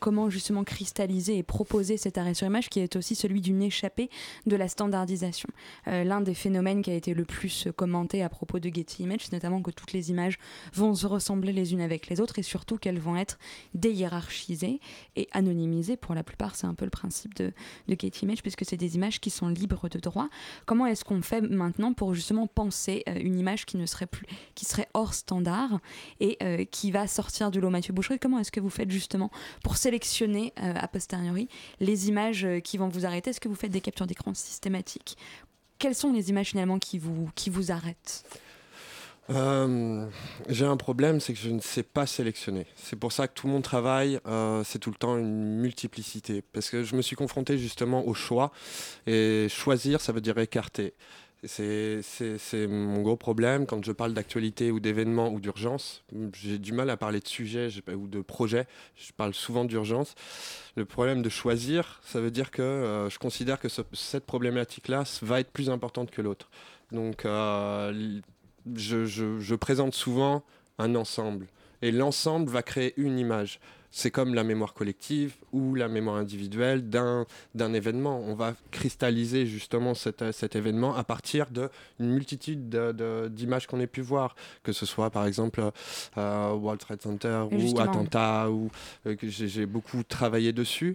[0.00, 4.10] comment justement cristalliser et proposer cet arrêt sur image qui est aussi celui d'une échappée
[4.46, 5.48] de la standardisation.
[5.88, 9.20] Euh, L'un des phénomènes qui a été le plus commenté à propos de Getty Images,
[9.24, 10.38] c'est notamment que toutes les images
[10.72, 13.38] vont se ressembler les unes avec les autres et surtout qu'elles vont être
[13.74, 14.80] déhiérarchisées
[15.16, 15.96] et anonymisées.
[15.96, 17.52] Pour la plupart, c'est un peu le principe de,
[17.88, 20.28] de Getty Images puisque c'est des images qui sont libres de droit.
[20.64, 24.26] Comment est-ce qu'on fait maintenant pour justement penser euh, une image qui ne serait plus,
[24.54, 25.80] qui serait hors standard
[26.20, 27.70] et euh, qui va sortir du lot?
[27.70, 29.25] Mathieu Boucherie Comment est-ce que vous faites justement
[29.62, 31.48] pour sélectionner euh, a posteriori
[31.80, 35.16] les images euh, qui vont vous arrêter Est-ce que vous faites des captures d'écran systématiques?
[35.78, 38.24] Quelles sont les images finalement qui vous, qui vous arrêtent?
[39.28, 40.06] Euh,
[40.48, 42.66] j'ai un problème, c'est que je ne sais pas sélectionner.
[42.76, 44.20] C'est pour ça que tout mon travail,
[44.64, 46.42] c'est tout le temps une multiplicité.
[46.52, 48.52] Parce que je me suis confronté justement au choix.
[49.06, 50.94] Et choisir, ça veut dire écarter.
[51.44, 52.02] C'est
[52.68, 56.02] mon gros problème quand je parle d'actualité ou d'événements ou d'urgence.
[56.32, 58.66] J'ai du mal à parler de sujets ou de projets.
[58.96, 60.14] Je parle souvent d'urgence.
[60.76, 65.04] Le problème de choisir, ça veut dire que euh, je considère que ce, cette problématique-là
[65.22, 66.48] va être plus importante que l'autre.
[66.90, 68.20] Donc, euh,
[68.74, 70.42] je présente souvent
[70.78, 71.46] un ensemble.
[71.82, 73.60] Et l'ensemble va créer une image.
[73.98, 78.20] C'est comme la mémoire collective ou la mémoire individuelle d'un d'un événement.
[78.20, 83.80] On va cristalliser justement cet, cet événement à partir d'une multitude de- de- d'images qu'on
[83.80, 85.62] ait pu voir, que ce soit par exemple
[86.18, 87.56] euh, World Trade Center ou
[87.90, 88.70] attentat, ou
[89.06, 90.94] euh, j'ai beaucoup travaillé dessus.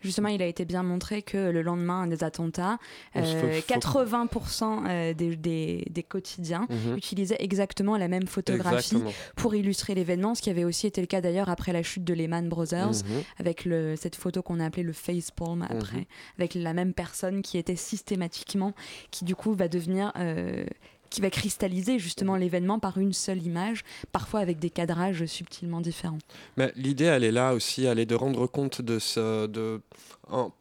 [0.00, 2.78] Justement, il a été bien montré que le lendemain des attentats,
[3.14, 6.96] On se euh, faut- 80% euh, des, des- des quotidiens Mhm.
[6.96, 9.12] utilisaient exactement la même photographie Exactement.
[9.36, 12.14] pour illustrer l'événement, ce qui avait aussi été le cas d'ailleurs après la chute de
[12.14, 13.22] Lehman Brothers, Mhm.
[13.38, 16.04] avec le, cette photo qu'on a appelée le facepalm après, Mhm.
[16.38, 18.74] avec la même personne qui était systématiquement,
[19.10, 20.12] qui du coup va devenir...
[20.16, 20.64] euh,
[21.10, 26.18] qui va cristalliser justement l'événement par une seule image, parfois avec des cadrages subtilement différents.
[26.56, 29.80] Mais l'idée, elle est là aussi, elle est de rendre compte de ce, de,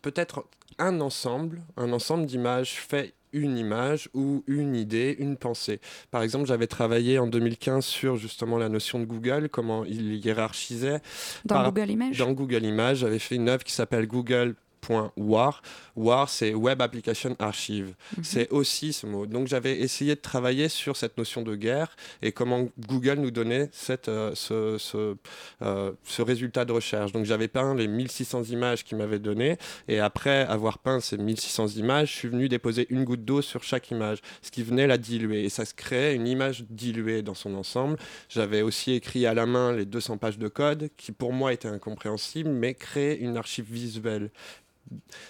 [0.02, 0.46] peut-être
[0.80, 5.80] un ensemble, un ensemble d'images fait une image ou une idée, une pensée.
[6.10, 11.00] Par exemple, j'avais travaillé en 2015 sur justement la notion de Google, comment il hiérarchisait.
[11.46, 14.56] Dans Par- Google Images Dans Google Images, j'avais fait une œuvre qui s'appelle Google.war.
[14.90, 17.94] WAR, c'est Web Application Archive.
[18.18, 18.24] Mhm.
[18.24, 19.26] C'est aussi ce mot.
[19.26, 23.70] Donc j'avais essayé de travailler sur cette notion de guerre et comment Google nous donnait
[23.72, 25.16] cette, euh, ce, ce,
[25.62, 27.12] euh, ce résultat de recherche.
[27.12, 31.68] Donc j'avais peint les 1600 images qu'il m'avait données et après avoir peint ces 1600
[31.78, 34.98] images, je suis venu déposer une goutte d'eau sur chaque image, ce qui venait la
[34.98, 37.98] diluer et ça se créait une image diluée dans son ensemble.
[38.30, 41.68] J'avais aussi écrit à la main les 200 pages de code qui pour moi étaient
[41.68, 44.32] incompréhensibles mais créaient une archive visuelle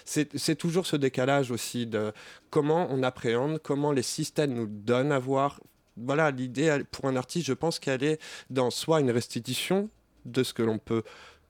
[0.04, 2.12] c'est toujours ce décalage aussi de
[2.50, 5.60] comment on appréhende, comment les systèmes nous donnent à voir.
[5.96, 9.90] Voilà, l'idée pour un artiste, je pense qu'elle est dans soit une restitution
[10.24, 11.02] de ce que l'on peut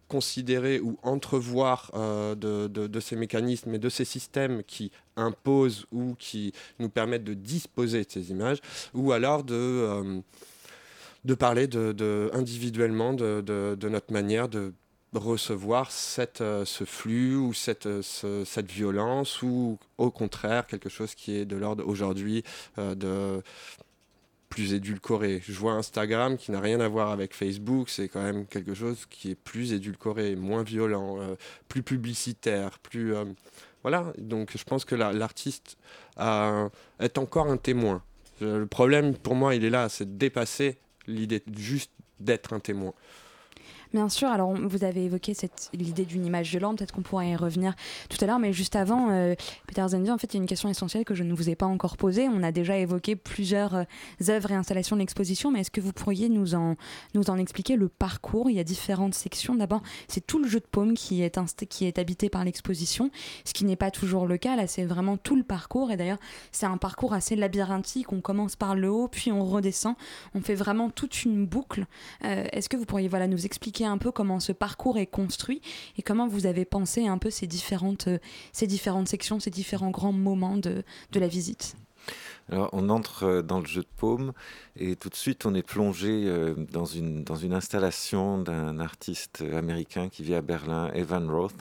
[0.09, 6.53] considérer ou entrevoir euh, de, ces mécanismes et de ces systèmes qui imposent ou qui
[6.81, 8.59] nous permettent de disposer de ces images,
[8.93, 10.21] ou alors de, euh,
[11.25, 14.75] de parler de, individuellement de notre manière de
[15.13, 20.89] recevoir cette, euh, ce flux ou cette, euh, ce- cette violence ou au contraire quelque
[20.89, 22.45] chose qui est de l'ordre aujourd'hui
[22.79, 23.43] euh, de
[24.49, 25.41] plus édulcoré.
[25.45, 29.07] Je vois Instagram qui n'a rien à voir avec Facebook, c'est quand même quelque chose
[29.09, 31.19] qui est plus édulcoré, moins violent,
[31.69, 33.15] plus publicitaire, plus...
[33.83, 35.77] voilà, donc je pense que la- l'artiste
[36.19, 38.03] est encore un témoin.
[38.41, 42.93] Le problème pour moi, il est là, c'est de dépasser l'idée juste d'être un témoin.
[43.93, 45.33] Bien sûr, alors vous avez évoqué
[45.73, 47.75] l'idée d'une image violente, peut-être qu'on pourra y revenir
[48.09, 49.35] tout à l'heure, mais juste avant, euh,
[49.67, 51.57] Peter Zenzi, en fait, il y a une question essentielle que je ne vous ai
[51.57, 52.29] pas encore posée.
[52.29, 53.85] On a déjà évoqué plusieurs euh,
[54.29, 56.77] œuvres et installations de l'exposition, mais est-ce que vous pourriez nous en,
[57.39, 58.49] expliquer le parcours?
[58.49, 59.57] Il y a différentes sections.
[59.57, 63.11] D'abord, c'est tout le jeu de paume qui est, inst- qui est habité par l'exposition,
[63.45, 64.55] ce qui n'est pas toujours le cas.
[64.55, 66.21] Là, c'est vraiment tout le parcours, et d'ailleurs,
[66.53, 68.13] c'est un parcours assez labyrinthique.
[68.13, 69.97] On commence par le haut, puis on redescend.
[70.37, 71.87] On fait vraiment toute une boucle.
[72.25, 75.61] Euh, Est-ce que vous pourriez voilà, nous expliquer un peu comment ce parcours est construit
[75.99, 78.19] et comment vous avez pensé un peu ces différentes, euh,
[78.53, 81.77] ces différentes sections, ces différents grands moments de, de la visite
[82.51, 84.33] Alors, on entre euh, dans le jeu de paume
[84.77, 89.43] et tout de suite, on est plongé euh, dans une, dans une installation d'un artiste
[89.55, 91.55] américain qui vit à Berlin, Evan Roth.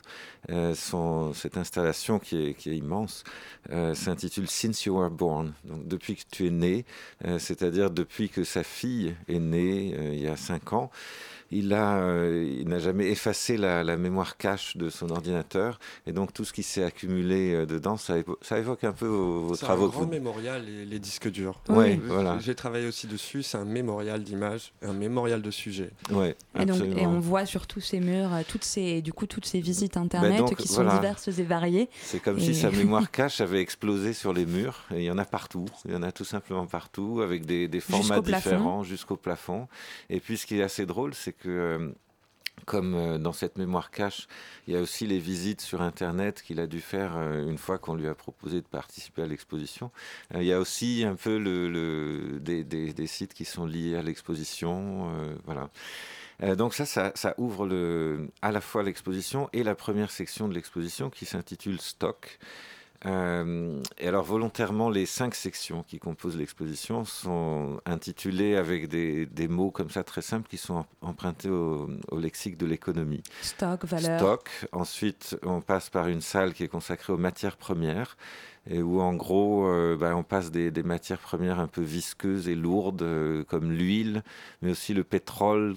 [0.73, 3.23] Son- cette installation qui est, immense
[3.93, 6.85] s'intitule Since You Were Born, donc depuis que tu es né,
[7.37, 10.89] c'est-à-dire depuis que sa fille est née il y a cinq ans.
[11.51, 16.11] Il a, euh, il n'a jamais effacé la, la mémoire cache de son ordinateur et
[16.11, 19.41] donc tout ce qui s'est accumulé euh, dedans, ça, évo- ça évoque un peu vos,
[19.41, 21.59] vos C'est travaux un grand vous mémorial, les, les disques durs.
[21.69, 22.01] Ouais, Oui.
[22.07, 22.37] voilà.
[22.39, 25.89] J'ai travaillé aussi dessus, c'est un mémorial d'images, un mémorial de sujets.
[26.11, 29.25] Ouais, et, donc, et on voit sur tous ces murs euh, toutes ces, du coup,
[29.25, 30.97] toutes ces visites internet donc, qui sont voilà.
[30.99, 31.89] diverses et variées.
[32.01, 34.85] C'est comme et- si sa mémoire cache avait explosé sur les murs.
[34.93, 35.65] Et il y en a partout.
[35.85, 39.67] Il y en a tout simplement partout, avec des, des formats différents jusqu'au plafond.
[40.09, 41.91] Et puis ce qui est assez drôle, c'est euh,
[42.65, 44.27] comme euh, dans cette mémoire cache,
[44.67, 47.77] il y a aussi les visites sur Internet qu'il a dû faire euh, une fois
[47.77, 49.91] qu'on lui a proposé de participer à l'exposition.
[50.35, 51.39] Il y a aussi un peu
[52.41, 55.11] des, sites qui sont liés à l'exposition.
[55.45, 55.69] voilà.
[56.55, 57.67] Donc ça, ça, ouvre
[58.41, 62.39] à la fois l'exposition et la première section de l'exposition qui s'intitule Stock.
[63.05, 69.47] Euh, et alors volontairement, les cinq sections qui composent l'exposition sont intitulées avec des, des
[69.47, 73.23] mots comme ça très simples qui sont empruntés au, au lexique de l'économie.
[73.41, 74.19] Stock, valeur.
[74.19, 74.49] Stock.
[74.71, 78.17] Ensuite, on passe par une salle qui est consacrée aux matières premières.
[78.69, 82.49] et où en gros euh, bah, on passe des, des, matières premières un peu visqueuses
[82.49, 84.23] et lourdes euh, comme l'huile,
[84.61, 85.75] mais aussi le pétrole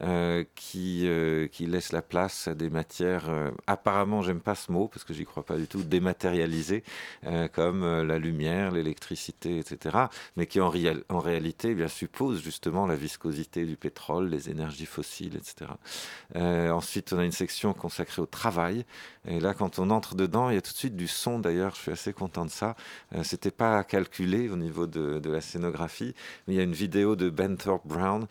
[0.00, 4.70] euh, qui, euh, qui laisse la place à des matières euh, apparemment, j'aime pas ce
[4.70, 6.84] mot parce que j'y crois pas du tout, dématérialisées
[7.52, 9.96] comme la lumière, l'électricité, etc.
[10.36, 14.50] Mais qui en, réal, en réalité eh bien, supposent justement la viscosité du pétrole, les
[14.50, 15.70] énergies fossiles, etc.
[16.36, 18.84] ensuite, on a une section consacrée au travail.
[19.26, 21.74] Et là, quand on entre dedans, il y a tout de suite du son d'ailleurs,
[21.74, 22.76] je suis assez content de ça.
[23.22, 26.14] C'était pas calculé au niveau de, de, la scénographie,
[26.46, 28.26] mais il y a une vidéo de Ben Thorpe Brown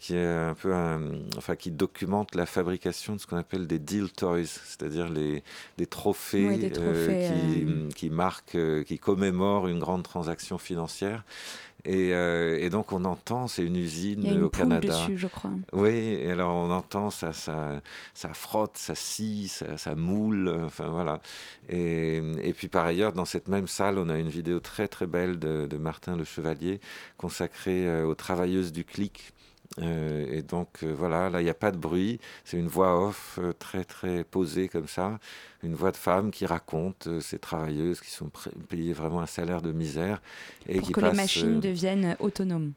[0.00, 1.03] qui est un peu un
[1.36, 5.42] enfin, qui documente la fabrication de ce qu'on appelle des deal toys, c'est-à-dire les,
[5.78, 7.88] des trophées, oui, des trophées euh, qui, euh...
[7.94, 11.24] qui, marquent, euh, qui commémorent une grande transaction financière.
[11.86, 14.88] Et, euh, et, donc on entend, c'est une usine Il y a une au Canada.
[14.88, 15.50] Dessus, je crois.
[15.74, 17.82] Oui, et alors on entend ça, ça,
[18.14, 21.20] ça frotte, ça scie, ça, ça moule, enfin voilà.
[21.68, 25.06] Et, et, puis par ailleurs, dans cette même salle, on a une vidéo très très
[25.06, 26.80] belle de, de Martin Le Chevalier
[27.18, 29.34] consacrée euh, aux travailleuses du clic.
[29.80, 33.08] Euh, et donc euh, voilà, là il n'y a pas de bruit, c'est une voix
[33.08, 35.18] off euh, très très posée comme ça,
[35.64, 38.30] une voix de femme qui raconte ces travailleuses qui sont
[38.68, 40.22] payées vraiment un salaire de misère
[40.68, 42.72] et Pour qui que passent, les machines deviennent autonomes.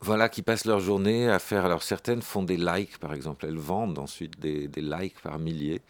[0.00, 1.64] Voilà, qui passent leur journée à faire.
[1.64, 3.46] Alors certaines font des likes, par exemple.
[3.46, 5.82] Elles vendent ensuite des, des likes par milliers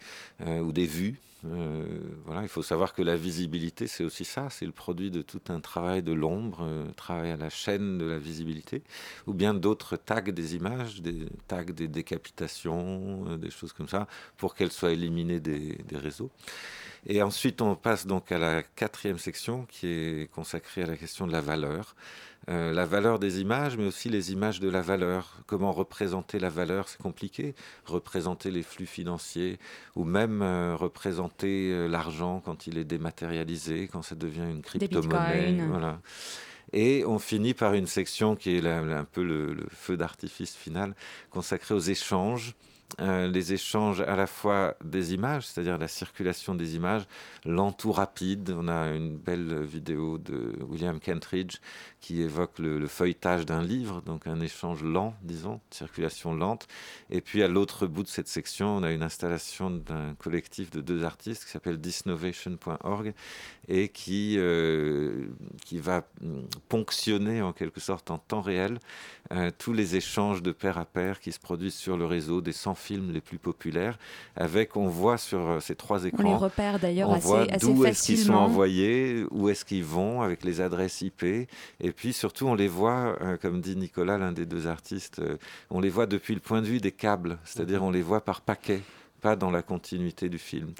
[0.45, 1.19] ou des vues.
[1.51, 1.85] Euh,
[2.25, 4.49] voilà, il faut savoir que la visibilité, c'est aussi ça.
[4.49, 8.05] C'est le produit de tout un travail de l'ombre, euh, travail à la chaîne de
[8.05, 8.83] la visibilité,
[9.27, 14.07] ou bien d'autres tags des images, des tags des décapitations, euh, des choses comme ça,
[14.37, 16.31] pour qu'elles soient éliminées des, des réseaux.
[17.07, 21.27] Et ensuite, on passe donc à la quatrième section qui est consacrée à la question
[21.27, 21.95] de la valeur.
[22.47, 25.37] Euh, la valeur des images, mais aussi les images de la valeur.
[25.47, 27.55] Comment représenter la valeur, c'est compliqué.
[27.85, 29.57] Représenter les flux financiers,
[29.95, 35.57] ou même euh, représenter euh, l'argent quand il est dématérialisé, quand ça devient une crypto-monnaie.
[35.67, 35.99] Voilà.
[36.71, 40.95] Et on finit par une section qui est un peu le, le feu d'artifice final,
[41.31, 42.55] consacrée aux échanges.
[43.01, 47.03] Euh, les échanges à la fois des images, c'est-à-dire la circulation des images,
[47.43, 48.55] lent ou rapide.
[48.55, 51.57] On a une belle vidéo de William Kentridge
[51.99, 56.67] qui évoque le, le feuilletage d'un livre, donc un échange lent, disons, circulation lente.
[57.09, 60.79] Et puis à l'autre bout de cette section, on a une installation d'un collectif de
[60.79, 63.13] deux artistes qui s'appelle disnovation.org
[63.67, 65.25] et qui, euh,
[65.65, 66.07] qui va
[66.69, 68.79] ponctionner en quelque sorte en temps réel
[69.31, 72.51] euh, tous les échanges de pair à pair qui se produisent sur le réseau des
[72.51, 73.97] 100 films les plus populaires.
[74.35, 77.65] Avec, on voit sur euh, ces trois écrans, on les repère d'ailleurs assez, voit assez
[77.65, 81.23] d'où est-ce qu'ils sont envoyés, où est-ce qu'ils vont, avec les adresses IP.
[81.23, 81.47] Et
[81.95, 85.37] puis surtout, on les voit, euh, comme dit Nicolas, l'un des deux artistes, euh,
[85.69, 88.41] on les voit depuis le point de vue des câbles, c'est-à-dire on les voit par
[88.41, 88.81] paquet
[89.35, 90.73] dans la continuité du film.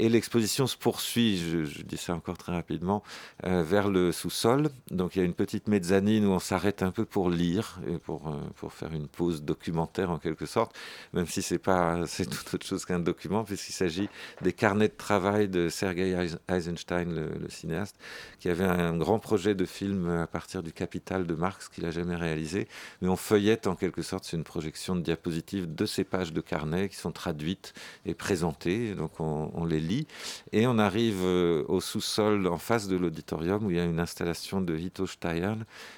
[0.00, 3.04] Et l'exposition se poursuit, je, dis ça encore très rapidement,
[3.44, 4.70] euh, vers le sous-sol.
[4.90, 7.98] Donc il y a une petite mezzanine où on s'arrête un peu pour lire et
[7.98, 10.76] pour, euh, pour faire une pause documentaire en quelque sorte,
[11.12, 14.08] même si c'est pas c'est tout autre chose qu'un document, puisqu'il s'agit
[14.40, 16.16] des carnets de travail de Sergei
[16.48, 17.96] Eisenstein, le, cinéaste,
[18.40, 21.90] qui avait un grand projet de film à partir du Capital de Marx qu'il a
[21.90, 22.66] jamais réalisé.
[23.00, 26.40] Mais on feuillette en quelque sorte, c'est une projection de diapositives de ces pages de
[26.40, 27.74] carnet qui sont traduites
[28.06, 30.06] est présenté, donc on, les lit,
[30.52, 34.00] et on arrive euh, au sous-sol en face de l'auditorium où il y a une
[34.00, 35.56] installation de Hito Steyr,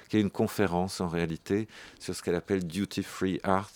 [0.09, 1.67] qui est une conférence en réalité
[1.99, 3.71] sur ce qu'elle appelle duty free art,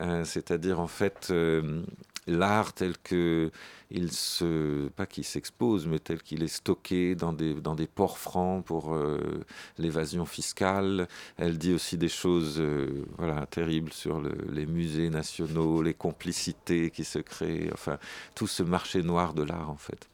[0.00, 1.82] euh, c'est-à-dire en fait euh,
[2.26, 3.50] l'art tel que
[3.90, 8.18] il se pas qu'il s'expose mais tel qu'il est stocké dans des dans des ports
[8.18, 9.44] francs pour euh,
[9.78, 11.06] l'évasion fiscale
[11.36, 16.90] elle dit aussi des choses euh, voilà terribles sur le, les musées nationaux les complicités
[16.90, 17.98] qui se créent enfin
[18.34, 20.08] tout ce marché noir de l'art en fait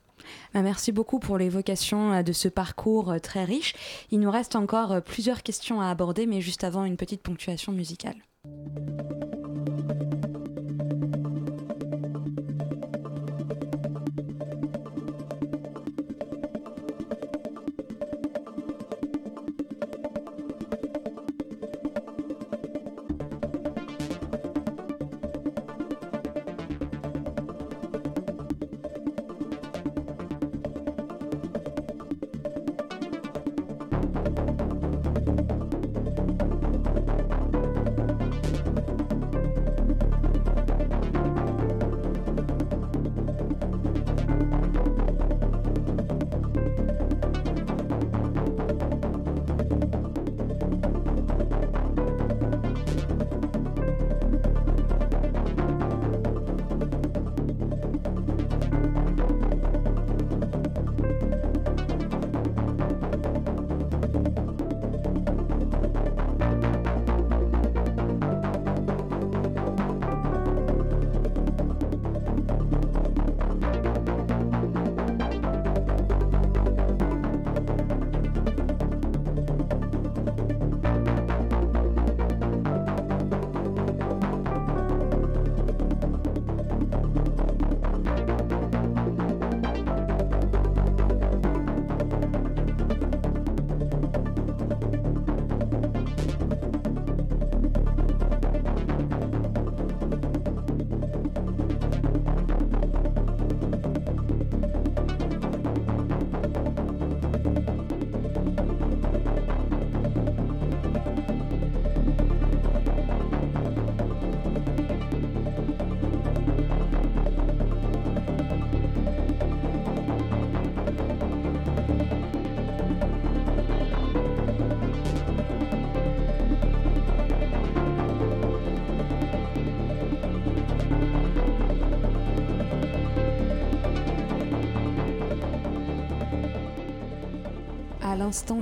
[0.55, 3.75] Merci beaucoup pour l'évocation de ce parcours très riche.
[4.11, 8.17] Il nous reste encore plusieurs questions à aborder, mais juste avant une petite ponctuation musicale.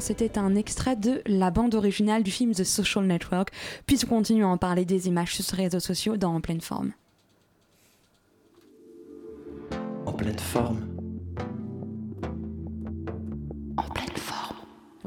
[0.01, 3.51] C'était un extrait de la bande originale du film The Social Network,
[3.87, 6.93] puisqu'on continue à en parler des images sur les réseaux sociaux dans En pleine forme.
[10.07, 10.98] En pleine forme.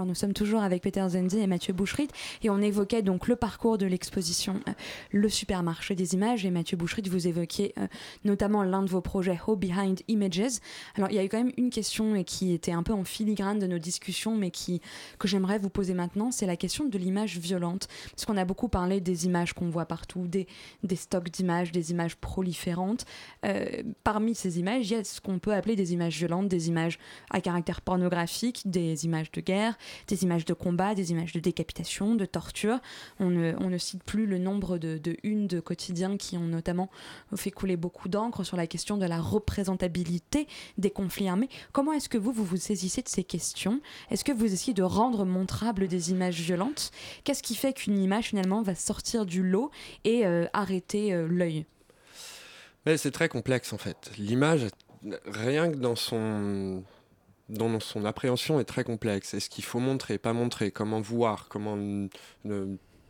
[0.06, 2.08] Nous sommes toujours avec Peter Zenzi et Mathieu Boucherit
[2.44, 4.72] et on évoquait donc le parcours de l'exposition euh,
[5.12, 7.88] Le supermarché des images et Mathieu Boucherit vous évoquiez euh,
[8.26, 10.60] notamment l'un de vos projets How Behind Images.
[10.96, 13.60] Alors il y a eu quand même une question qui était un peu en filigrane
[13.60, 14.82] de nos discussions mais qui
[15.20, 18.70] que j'aimerais vous poser maintenant, c'est la question de l'image violente parce qu'on a beaucoup
[18.70, 20.48] parlé des images qu'on voit partout, des,
[20.84, 23.06] des stocks d'images, des images proliférantes.
[23.46, 26.68] Euh, parmi ces images, il y a ce qu'on peut appeler des images violentes, des
[26.68, 27.00] images
[27.30, 29.78] à caractère pornographique, des images de guerre,
[30.08, 32.80] des images de combat, des images de décapitation, de torture.
[33.20, 36.90] On ne, cite plus le nombre de, de unes de quotidiens qui ont notamment
[37.36, 41.50] fait couler beaucoup d'encre sur la question de la représentabilité des conflits armés.
[41.72, 43.82] Comment est-ce que vous, vous vous saisissez de ces questions?
[44.10, 46.92] Est-ce que vous essayez de rendre montrables des images violentes?
[47.24, 49.72] Qu'est-ce qui fait qu'une image finalement va sortir du lot
[50.04, 51.66] et euh, arrêter euh, l'œil?
[52.98, 54.12] C'est très complexe en fait.
[54.18, 54.68] L'image,
[55.26, 56.84] rien que dans son
[57.52, 59.34] dans son appréhension est très complexe.
[59.34, 61.78] Est-ce qu'il faut montrer, pas montrer, comment voir, comment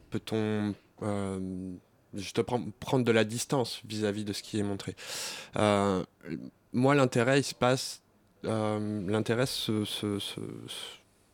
[0.10, 0.74] peut-on
[1.04, 1.74] euh,
[2.80, 4.96] prendre de la distance vis-à-vis de ce qui est montré.
[5.56, 6.04] Euh,
[6.74, 8.02] moi, l'intérêt, il se passe,
[8.46, 9.84] euh, l'intérêt se,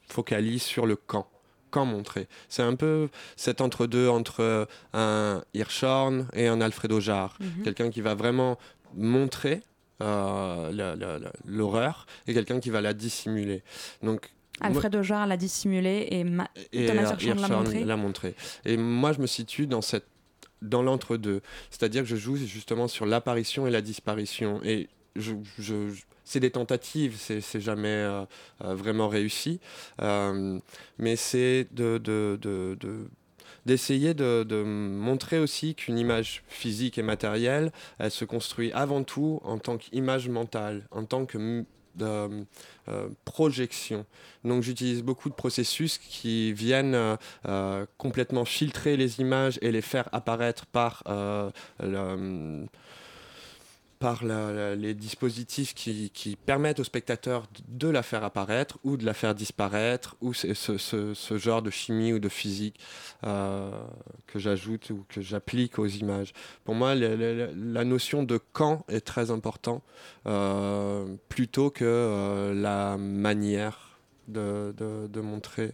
[0.07, 1.27] focalise sur le quand.
[1.69, 2.27] Quand montrer.
[2.47, 7.37] C'est un peu cet entre-deux entre un Hirschhorn et un Alfredo Jarre.
[7.41, 7.63] Mhm.
[7.63, 8.57] Quelqu'un qui va vraiment
[8.93, 9.63] montrer
[9.99, 13.63] l'horreur et quelqu'un qui va la dissimuler.
[14.03, 14.29] Donc,
[14.59, 16.25] Alfred Ojar l'a dissimulé et,
[16.73, 18.35] et Thomas Hirschhorn l'a montré.
[18.65, 20.05] Et moi, je me situe dans cette
[20.63, 21.41] dans l'entre-deux.
[21.69, 24.59] C'est-à-dire que je joue justement sur l'apparition et la disparition.
[24.63, 25.75] Et je, je,
[26.23, 28.25] c'est des tentatives, c'est jamais euh,
[28.63, 29.59] euh, vraiment réussi.
[29.99, 33.07] mais c'est de, de, de, de
[33.67, 39.59] d'essayer de, montrer aussi qu'une image physique et matérielle, elle se construit avant tout en
[39.59, 41.65] tant qu'image mentale, en tant que
[42.01, 42.43] euh,
[42.87, 44.05] euh, projection.
[44.45, 50.07] Donc j'utilise beaucoup de processus qui viennent euh, complètement filtrer les images et les faire
[50.13, 51.03] apparaître par
[51.79, 52.65] le
[53.99, 59.35] par les dispositifs qui, permettent au spectateur de la faire apparaître ou de la faire
[59.35, 62.79] disparaître, ou ce, genre de chimie ou de physique
[63.23, 63.71] euh,
[64.27, 66.33] que j'ajoute ou que j'applique aux images.
[66.63, 69.81] Pour moi, la notion de quand est très important,
[70.25, 75.73] euh, plutôt que euh, la manière de, de montrer.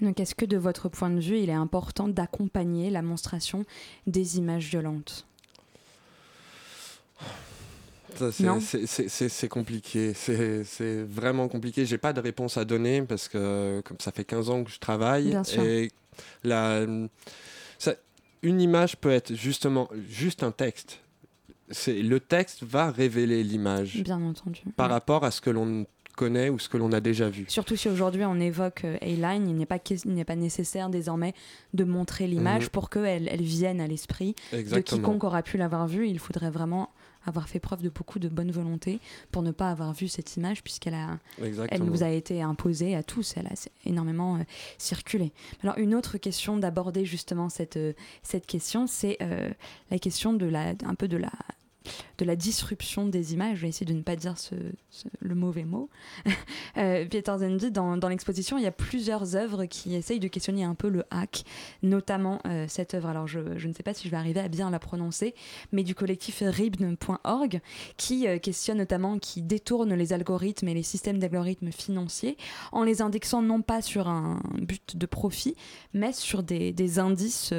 [0.00, 3.64] Donc est-ce que de votre point de vue, il est important d'accompagner la monstration
[4.06, 5.27] des images violentes?
[8.30, 11.86] C'est compliqué, c'est vraiment compliqué.
[11.86, 14.78] J'ai pas de réponse à donner parce que comme ça fait 15 ans que je
[14.78, 15.90] travaille et
[16.42, 16.84] la,
[18.42, 21.00] une image peut être justement juste un texte.
[21.86, 24.02] Le texte va révéler l'image.
[24.02, 24.62] Bien entendu.
[24.76, 27.44] Par rapport à ce que l'on connaît ou ce que l'on a déjà vu.
[27.48, 31.32] Surtout si aujourd'hui on évoque euh, A-Line, il n'est pas, pas nécessaire désormais
[31.74, 32.68] de montrer l'image mhm.
[32.70, 36.08] pour qu'elle elle vienne à l'esprit de quiconque aura pu l'avoir vue.
[36.08, 36.90] Il faudrait vraiment
[37.28, 39.00] avoir fait preuve de beaucoup de bonne volonté
[39.30, 41.18] pour ne pas avoir vu cette image puisqu'elle a,
[41.70, 43.54] elle nous a été imposée à tous, elle a
[43.84, 44.42] énormément euh,
[44.78, 45.32] circulé.
[45.62, 49.18] Alors une autre question d'aborder justement cette, euh, cette question, c'est
[49.90, 51.30] la question de la, un peu de la
[52.18, 53.56] de la disruption des images.
[53.56, 54.34] Je vais essayer de ne pas dire
[55.20, 55.88] le mauvais mot.
[56.76, 60.74] euh, Peter Zendi, dans, l'exposition, il y a plusieurs œuvres qui essayent de questionner un
[60.74, 61.44] peu le hack,
[61.82, 64.70] notamment euh, cette œuvre, alors je, ne sais pas si je vais arriver à bien
[64.70, 65.34] la prononcer,
[65.72, 67.60] mais du collectif Ribn.org,
[67.96, 72.36] qui euh, questionne notamment, qui détourne les algorithmes et les systèmes d'algorithmes financiers
[72.72, 75.56] en les indexant non pas sur un but de profit,
[75.92, 77.52] mais sur des, indices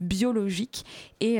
[0.00, 0.84] biologiques
[1.20, 1.38] et,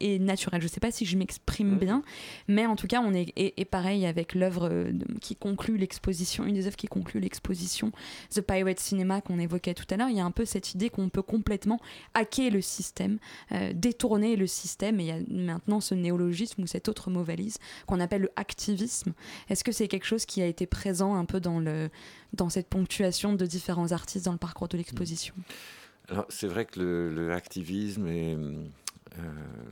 [0.00, 0.60] et naturels.
[0.60, 2.02] Je ne sais pas si je m'explique exprime bien.
[2.48, 6.54] Mais en tout cas, on est et, pareil avec l'œuvre euh, qui conclut l'exposition, une
[6.54, 7.92] des œuvres qui conclut l'exposition,
[8.30, 10.08] The Pirate Cinema qu'on évoquait tout à l'heure.
[10.08, 11.80] Il y a un peu cette idée qu'on peut complètement
[12.14, 13.18] hacker le système,
[13.52, 15.00] euh, détourner le système.
[15.00, 18.30] Et il y a maintenant ce néologisme ou cette autre mot valise qu'on appelle le
[18.36, 19.12] activisme.
[19.48, 21.90] Est-ce que c'est quelque chose qui a été présent un peu dans le
[22.32, 25.34] dans cette ponctuation de différents artistes dans le parcours de l'exposition?
[26.08, 28.58] Alors c'est vrai que le, activisme et euh,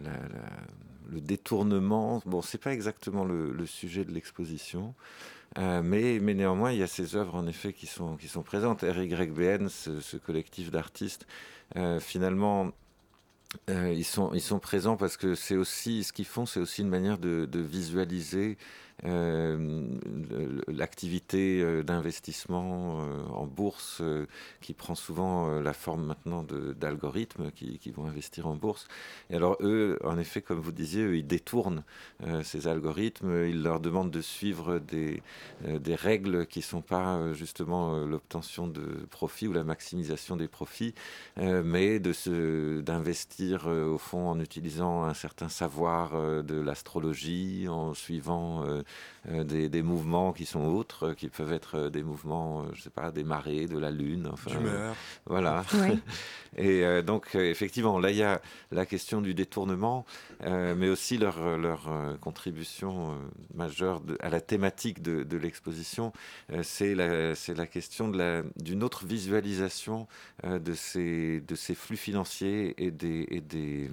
[0.05, 0.13] la
[1.11, 4.95] le détournement, bon, c'est pas exactement le, sujet de l'exposition,
[5.59, 8.43] euh, mais, mais néanmoins, il y a ces œuvres en effet qui sont, qui sont
[8.43, 8.83] présentes.
[8.83, 11.27] RYBN, ce, ce collectif d'artistes,
[11.77, 12.73] euh, finalement,
[13.71, 16.83] euh, ils, sont, ils sont présents parce que c'est aussi, ce qu'ils font, c'est aussi
[16.83, 18.57] une manière de, de visualiser
[20.69, 22.99] l'activité d'investissement
[23.35, 24.03] en bourse
[24.61, 28.87] qui prend souvent la forme maintenant d'algorithmes qui, vont investir en bourse.
[29.29, 31.83] Et alors eux, en effet, comme vous disiez, ils détournent
[32.43, 35.23] ces algorithmes, ils leur demandent de suivre des,
[35.67, 40.95] des règles qui ne sont pas justement l'obtention de profit ou la maximisation des profits,
[41.37, 48.65] mais d'investir au fond en utilisant un certain savoir de l'astrologie, en suivant
[49.31, 52.91] euh, des, mouvements qui sont autres, qui peuvent être euh, des mouvements, euh, je sais
[52.91, 54.51] pas, des marées, de la lune, enfin,
[55.27, 55.65] voilà.
[56.57, 60.05] Et donc effectivement, là il y a la question du détournement,
[60.45, 61.89] mais aussi leur, leur
[62.21, 63.19] contribution
[63.55, 66.13] majeure à la thématique de, de l'exposition,
[66.63, 68.13] c'est la, question
[68.57, 70.07] d'une autre visualisation
[70.45, 73.91] de, ces, de ces flux financiers et des, et des,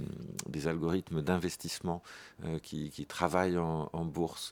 [0.50, 2.04] des algorithmes d'investissement
[2.62, 4.52] qui, qui, travaillent en, en bourse.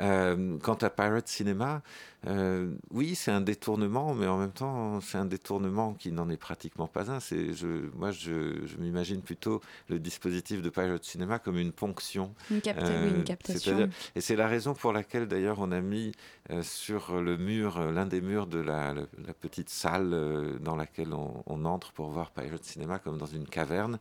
[0.00, 1.82] Euh, quant à Pirate Cinema,
[2.26, 6.36] euh, oui, c'est un détournement, mais en même temps, c'est un détournement qui n'en est
[6.36, 7.20] pratiquement pas un.
[7.20, 12.34] C'est, je, moi, je, je, m'imagine plutôt le dispositif de Pirate Cinema comme une ponction.
[12.50, 13.88] Une, euh, une captation.
[14.16, 16.12] Et c'est la raison pour laquelle, d'ailleurs, on a mis
[16.50, 21.44] euh, sur le mur, l'un des murs de la, la, petite salle dans laquelle on,
[21.46, 23.98] on, entre pour voir Pirate Cinema, comme dans une caverne.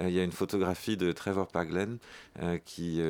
[0.00, 1.98] il y a une photographie de Trevor Paglen
[2.64, 3.00] qui,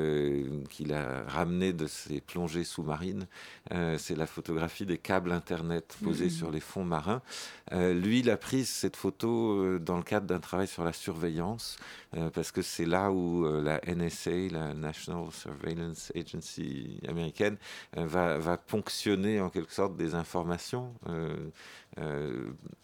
[0.68, 3.26] qui l'a ramené de ses plongées sous-marines.
[3.70, 6.30] c'est la photo des câbles Internet posés mmh.
[6.30, 7.22] sur les fonds marins.
[7.72, 10.92] Euh, lui, il a pris cette photo euh, dans le cadre d'un travail sur la
[10.92, 11.76] surveillance,
[12.16, 17.56] euh, parce que c'est là où la NSA, la National Surveillance Agency américaine,
[17.96, 20.92] va, va, ponctionner en quelque sorte des informations.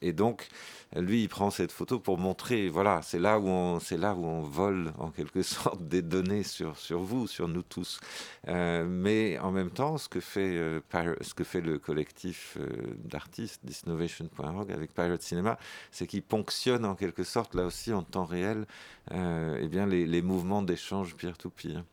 [0.02, 0.48] Et donc,
[0.94, 4.24] lui, il prend cette photo pour montrer, voilà, c'est là où on, c'est là où
[4.24, 8.00] on vole en quelque sorte des données sur sur vous, sur nous tous.
[8.46, 10.82] mais en même temps, ce que fait
[11.20, 12.58] ce que fait le collectif
[13.04, 15.58] d'artistes d'Innovation.org avec Pirate Cinema,
[15.90, 18.66] c'est qu'il ponctionne en quelque sorte, là aussi en temps réel,
[19.12, 21.84] euh, eh bien, les, mouvements d'échange peer-to-peer.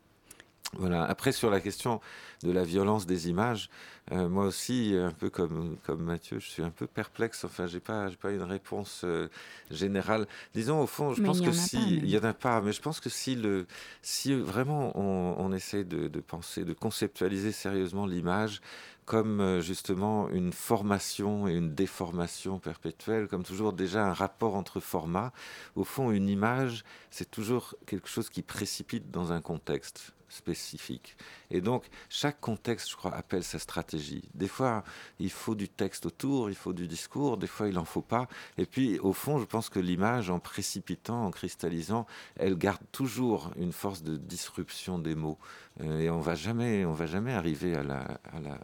[0.73, 1.03] Voilà.
[1.03, 2.01] Après, sur la question
[2.43, 3.69] de la violence des images,
[4.11, 7.45] euh, moi aussi, un peu comme, comme Mathieu, je suis un peu perplexe.
[7.45, 9.29] Enfin, j'ai pas, pas une réponse euh,
[9.71, 10.27] générale.
[10.53, 12.99] Disons, au fond, je pense que si, il y en a pas, mais je pense
[12.99, 13.65] que si le,
[14.01, 18.61] si vraiment on, on essaie de, de, penser, de conceptualiser sérieusement l'image,
[19.05, 24.79] comme euh, justement une formation et une déformation perpétuelle, comme toujours déjà un rapport entre
[24.79, 25.33] formats.
[25.75, 31.15] Au fond, une image, c'est toujours quelque chose qui précipite dans un contexte spécifique.
[31.51, 34.23] Et donc, chaque contexte, je crois, appelle sa stratégie.
[34.33, 34.83] Des fois,
[35.19, 38.27] il faut du texte autour, il faut du discours, des fois, il n'en faut pas.
[38.57, 42.05] Et puis, au fond, je pense que l'image, en précipitant, en cristallisant,
[42.35, 45.37] elle garde toujours une force de disruption des mots.
[45.81, 48.57] Euh, et on va jamais, on va jamais arriver à la, à la,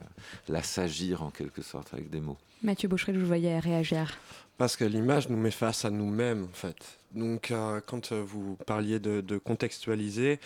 [0.47, 2.37] la s'agir en quelque sorte avec des mots.
[2.61, 4.17] Mathieu Boucheret, je vous voyais réagir.
[4.57, 6.99] Parce que l'image nous met face à nous-mêmes, en fait.
[7.13, 10.39] Donc, euh, quand euh, vous parliez de, de contextualiser,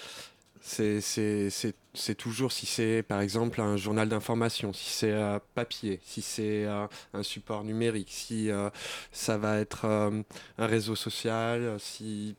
[0.63, 6.65] c'est toujours si c'est par exemple un journal d'information, si c'est euh, papier, si c'est
[6.65, 8.69] euh, un support numérique, si euh,
[9.11, 10.23] ça va être un
[10.65, 12.35] réseau social, si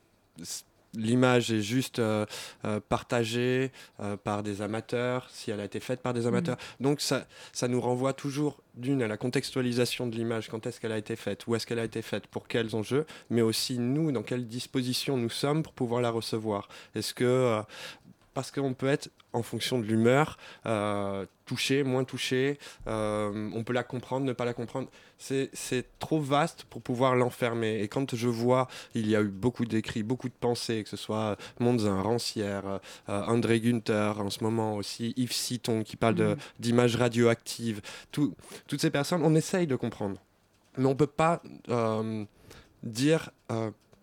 [0.95, 2.01] l'image est juste
[2.89, 3.73] partagée
[4.23, 6.57] par des amateurs, si elle a été faite par des amateurs.
[6.57, 6.83] Mmh.
[6.85, 10.93] Donc ça, ça nous renvoie toujours d'une à la contextualisation de l'image, quand est-ce qu'elle
[10.93, 14.13] a été faite, où est-ce qu'elle a été faite, pour quels enjeux, mais aussi nous,
[14.13, 16.69] dans quelle disposition nous sommes pour pouvoir la recevoir.
[16.95, 17.63] Est-ce que
[18.35, 23.73] parce qu'on peut être en fonction de l'humeur, euh, touché, moins touché, euh, on peut
[23.73, 24.89] la comprendre, ne pas la comprendre.
[25.19, 27.81] C'est trop vaste pour pouvoir l'enfermer.
[27.81, 30.97] Et quand je vois, il y a eu beaucoup d'écrits, beaucoup de pensées, que ce
[30.97, 36.37] soit Monzin, Rancière, euh, André Günther, en ce moment aussi, Yves Citon qui parle mmh.
[36.59, 37.81] d'images radioactives,
[38.11, 40.21] toutes ces personnes, on essaye de comprendre.
[40.77, 41.41] Mais on ne peut pas
[42.83, 43.31] dire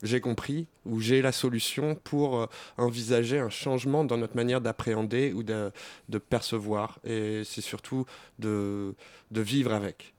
[0.03, 2.45] j'ai compris ou j'ai la solution pour euh,
[2.77, 5.71] envisager un changement dans notre manière d'appréhender ou de,
[6.29, 6.99] percevoir.
[7.03, 8.05] Et c'est surtout
[8.39, 8.95] de
[9.31, 10.13] vivre avec.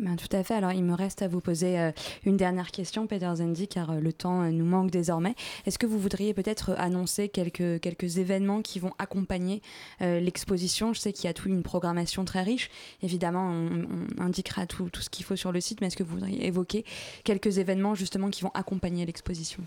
[0.00, 0.54] Ben, tout à fait.
[0.54, 1.92] Alors, il me reste à vous poser euh,
[2.24, 5.34] une dernière question, Peter Zendi, car euh, le temps euh, nous manque désormais.
[5.66, 9.60] Est-ce que vous voudriez peut-être annoncer quelques, quelques événements qui vont accompagner
[10.00, 10.94] l'exposition?
[10.94, 12.70] Je sais qu'il y a toute une programmation très riche.
[13.02, 13.86] Évidemment, on,
[14.18, 16.46] on indiquera tout, tout ce qu'il faut sur le site, mais est-ce que vous voudriez
[16.46, 16.84] évoquer
[17.24, 19.62] quelques événements justement qui vont accompagner l'exposition?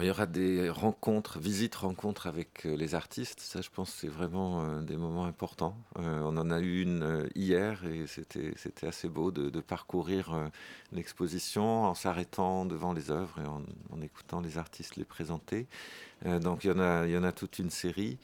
[0.00, 3.40] Il y aura des rencontres, visites, rencontres avec euh, les artistes.
[3.40, 5.76] Ça, je pense, c'est vraiment euh, des moments importants.
[5.98, 10.50] Euh, on en a eu une hier et c'était assez beau de, parcourir
[10.92, 15.66] l'exposition en s'arrêtant devant les œuvres et en, écoutant les artistes les présenter.
[16.24, 18.18] donc il y en a toute une série.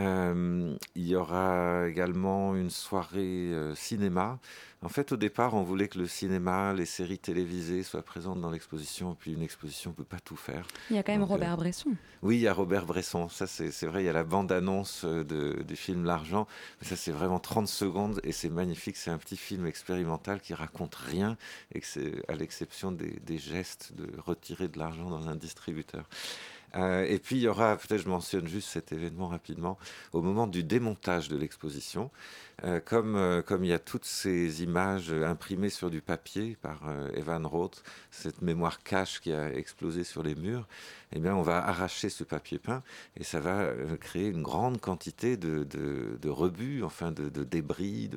[0.00, 4.38] Euh, il y aura également une soirée euh, cinéma.
[4.84, 8.50] En fait, au départ, on voulait que le cinéma, les séries télévisées soient présentes dans
[8.50, 9.14] l'exposition.
[9.14, 10.66] Puis une exposition ne peut pas tout faire.
[10.90, 11.90] Il y a quand même Donc, euh, Robert Bresson.
[12.22, 13.28] Oui, il y a Robert Bresson.
[13.28, 14.02] Ça, c'est vrai.
[14.02, 16.48] Il y a la bande-annonce de- du film L'Argent.
[16.80, 18.96] Mais ça, c'est vraiment 30 secondes et c'est magnifique.
[18.96, 21.36] C'est un petit film expérimental qui raconte rien,
[21.74, 21.86] et que
[22.32, 26.08] à l'exception des, des gestes de retirer de l'argent dans un distributeur.
[26.76, 29.78] Euh, et puis, il y aura, peut-être je mentionne juste cet événement rapidement,
[30.12, 32.10] au moment du démontage de l'exposition,
[32.64, 36.56] euh, comme, euh, comme il y a toutes ces images euh, imprimées sur du papier
[36.62, 36.82] par
[37.14, 40.68] Evan Roth, cette mémoire cache qui a explosé sur les murs,
[41.12, 42.82] eh bien, on va arracher ce papier peint
[43.16, 43.68] et ça va
[44.00, 48.10] créer une grande quantité de, de, de rebuts, enfin de, de débris.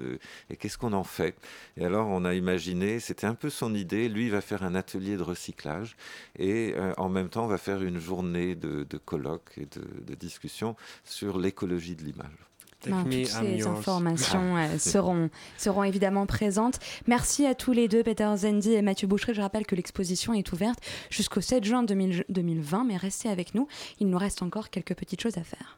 [0.49, 1.35] Et qu'est-ce qu'on en fait?
[1.77, 5.17] Et alors, on a imaginé, c'était un peu son idée, lui va faire un atelier
[5.17, 5.97] de recyclage
[6.37, 11.37] et en même temps, on va faire une journée de, colloques et de discussions sur
[11.37, 12.54] l'écologie de l'image.
[12.89, 13.69] Ben, me, toutes ces yours.
[13.69, 16.79] informations euh, seront, seront évidemment présentes.
[17.07, 19.33] Merci à tous les deux, Peter Zendi et Mathieu Boucherie.
[19.33, 20.79] Je rappelle que l'exposition est ouverte
[21.09, 23.67] jusqu'au 7 juin 2000 2020, mais restez avec nous.
[23.99, 25.77] Il nous reste encore quelques petites choses à faire.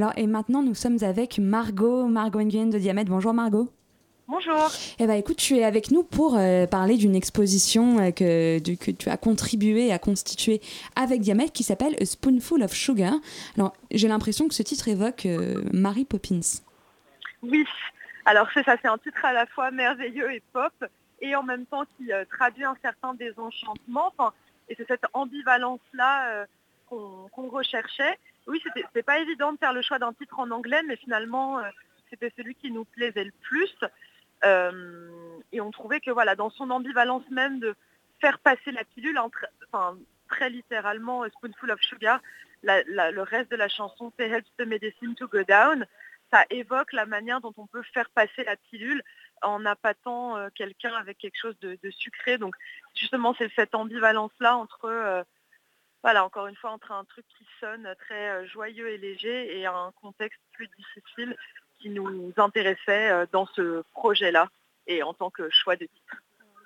[0.00, 3.10] Alors, et maintenant, nous sommes avec Margot, Margot Nguyen de Diamètre.
[3.10, 3.68] Bonjour Margot.
[4.26, 4.70] Bonjour.
[4.98, 8.78] Eh ben, écoute, tu es avec nous pour euh, parler d'une exposition euh, que, du-
[8.78, 10.62] que tu as contribué à constituer
[10.96, 13.12] avec Diamètre qui s'appelle A Spoonful of Sugar.
[13.58, 16.40] Alors, j'ai l'impression que ce titre évoque euh, Mary Poppins.
[17.42, 17.66] Oui,
[18.24, 20.72] alors c'est ça, c'est un titre à la fois merveilleux et pop
[21.20, 24.14] et en même temps qui euh, traduit un certain désenchantement.
[24.70, 26.46] Et c'est cette ambivalence-là
[26.88, 28.16] qu'on qu'on recherchait.
[28.50, 31.70] Oui, c'était pas évident de faire le choix d'un titre en anglais, mais finalement, euh,
[32.10, 33.76] c'était celui qui nous plaisait le plus.
[34.44, 35.20] Euh,
[35.52, 37.76] et on trouvait que voilà, dans son ambivalence même de
[38.20, 39.96] faire passer la pilule, entre, enfin,
[40.28, 42.20] très littéralement, Spoonful of Sugar,
[42.64, 45.86] le reste de la chanson Say Helps the Medicine to Go Down,
[46.32, 49.04] ça évoque la manière dont on peut faire passer la pilule
[49.42, 52.36] en appâtant euh, quelqu'un avec quelque chose de, sucré.
[52.36, 52.56] Donc
[52.96, 55.24] justement, c'est cette ambivalence-là entre,
[56.02, 59.66] voilà, encore une fois, entre un truc qui sonne très euh, joyeux et léger et
[59.66, 61.36] un contexte plus difficile
[61.80, 64.50] qui nous intéressait dans ce projet-là
[64.86, 66.16] et en tant que choix de titre.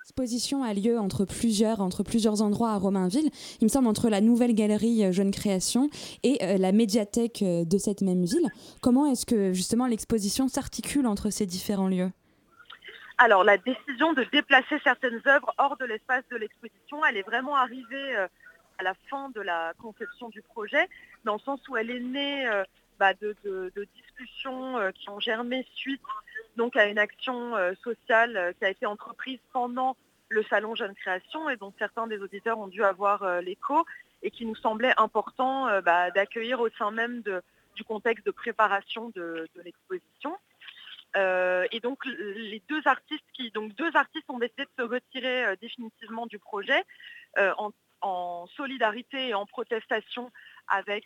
[0.00, 3.30] L'exposition a lieu entre plusieurs, entre plusieurs endroits à Romainville.
[3.60, 5.88] Il me semble entre la nouvelle galerie Jeune Création
[6.24, 8.50] et la médiathèque de cette même ville.
[8.82, 12.10] Comment est-ce que justement l'exposition s'articule entre ces différents lieux?
[13.18, 17.54] Alors la décision de déplacer certaines œuvres hors de l'espace de l'exposition, elle est vraiment
[17.54, 18.26] arrivée euh,
[18.78, 20.88] à la fin de la conception du projet,
[21.24, 22.64] dans le sens où elle est née euh,
[22.98, 23.36] bah, de,
[23.94, 26.02] discussions euh, qui ont germé suite
[26.56, 29.96] donc à une action sociale qui a été entreprise pendant
[30.28, 33.84] le salon Jeune Création et dont certains des auditeurs ont dû avoir l'écho
[34.22, 37.24] et qui nous semblait important bah, d'accueillir au sein même
[37.74, 40.36] du contexte de préparation de l'exposition.
[41.16, 45.44] Euh, et donc les deux artistes qui, donc deux artistes ont décidé de se retirer
[45.44, 46.82] euh, définitivement du projet
[47.38, 47.70] euh, en,
[48.56, 50.30] solidarité et en protestation
[50.68, 51.04] avec,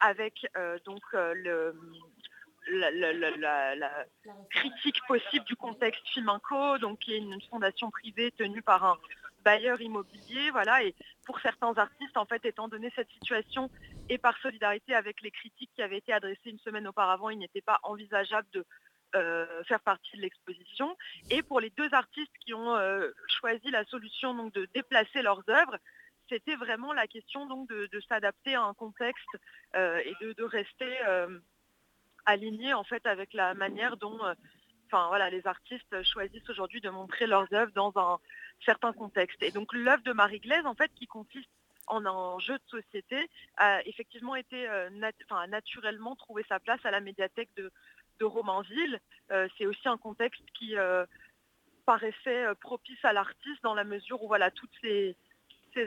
[0.00, 0.46] avec
[0.84, 1.74] donc le,
[2.70, 4.06] la,
[4.50, 8.96] critique possible du contexte Fiminco, donc qui est une fondation privée tenue par un
[9.44, 10.82] bailleur immobilier, voilà.
[10.84, 10.94] Et
[11.24, 13.70] pour certains artistes, en fait, étant donné cette situation
[14.08, 17.60] et par solidarité avec les critiques qui avaient été adressées une semaine auparavant, il n'était
[17.60, 18.64] pas envisageable de euh,
[19.12, 20.96] faire partie de l'exposition.
[21.30, 25.42] Et pour les deux artistes qui ont euh, choisi la solution donc, de déplacer leurs
[25.48, 25.76] œuvres,
[26.28, 29.28] c'était vraiment la question donc, de, s'adapter à un contexte
[29.76, 30.98] euh, et de, rester
[32.26, 34.18] aligné en fait avec la manière dont
[34.90, 38.18] voilà, les artistes choisissent aujourd'hui de montrer leurs œuvres dans un
[38.64, 39.42] certain contexte.
[39.42, 41.48] Et donc l'œuvre de Marie Glaise, en fait, qui consiste
[41.86, 44.68] en un jeu de société, a effectivement été
[45.48, 47.70] naturellement trouvé sa place à la médiathèque de,
[48.18, 49.00] de Romainville.
[49.30, 51.04] Euh, c'est aussi un contexte qui euh,
[51.86, 55.16] paraissait euh, propice à l'artiste dans la mesure où voilà, toutes ces,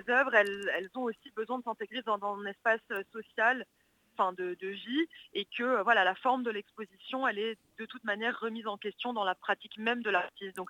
[0.07, 2.79] œuvres, elles, ont aussi besoin de s'intégrer dans, un espace
[3.11, 3.65] social
[4.13, 8.39] enfin de, vie et que voilà la forme de l'exposition elle est de toute manière
[8.39, 10.69] remise en question dans la pratique même de l'artiste donc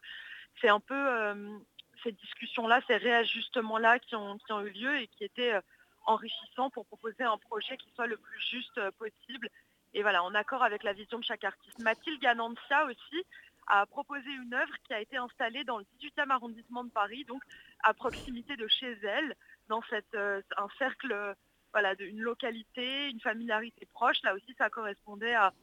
[0.59, 1.59] c'est un peu
[2.03, 5.53] ces discussions là ces réajustements là qui ont eu lieu et qui étaient
[6.07, 9.49] enrichissants pour proposer un projet qui soit le plus juste possible
[9.93, 11.79] et voilà, en accord avec la vision de chaque artiste.
[11.79, 13.25] Mathilde Ganancia aussi
[13.67, 17.41] a proposé une œuvre qui a été installée dans le 18e arrondissement de Paris, donc
[17.83, 19.35] à proximité de chez elle,
[19.67, 21.35] dans cette, euh, un cercle,
[21.71, 24.21] voilà, d'une localité, une familiarité proche.
[24.23, 25.53] Là aussi, ça correspondait à,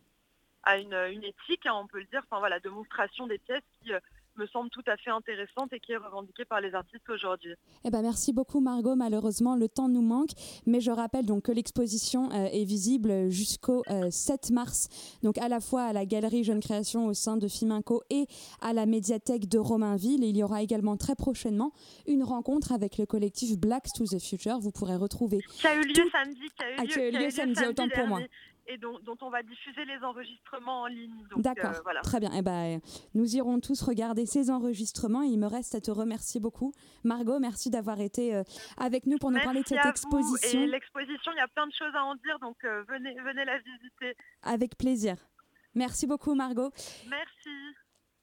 [0.62, 3.92] à une, éthique, hein, on peut le dire, enfin voilà, de monstration des pièces qui
[3.92, 4.00] euh,
[4.38, 7.54] me semble tout à fait intéressante et qui est revendiquée par les artistes aujourd'hui.
[7.84, 8.94] Eh ben merci beaucoup Margot.
[8.94, 10.30] Malheureusement, le temps nous manque,
[10.66, 14.88] mais je rappelle donc que l'exposition euh, est visible jusqu'au 7 euh, mars,
[15.22, 18.26] donc à la fois à la galerie Jeune Création au sein de Fiminco et
[18.60, 20.24] à la médiathèque de Romainville.
[20.24, 21.72] Et il y aura également très prochainement
[22.06, 24.58] une rencontre avec le collectif Blacks to the Future.
[24.58, 25.38] Vous pourrez retrouver.
[25.60, 26.48] Qui a eu lieu samedi.
[26.56, 28.20] Qui a eu ah, lieu, samedi, autant pour moi
[28.68, 31.24] et dont, on va diffuser les enregistrements en ligne.
[31.36, 32.00] D'accord, euh, voilà.
[32.02, 32.30] très bien.
[32.36, 32.80] Eh ben,
[33.14, 36.72] nous irons tous regarder ces enregistrements et il me reste à te remercier beaucoup.
[37.02, 38.42] Margot, merci d'avoir été euh,
[38.76, 40.66] avec nous pour nous parler de cette exposition.
[40.66, 43.58] l'exposition, il y a plein de choses à en dire, donc euh, venez, venez la
[43.58, 44.16] visiter.
[44.42, 45.16] Avec plaisir.
[45.74, 46.70] Merci beaucoup Margot.
[47.08, 47.74] Merci.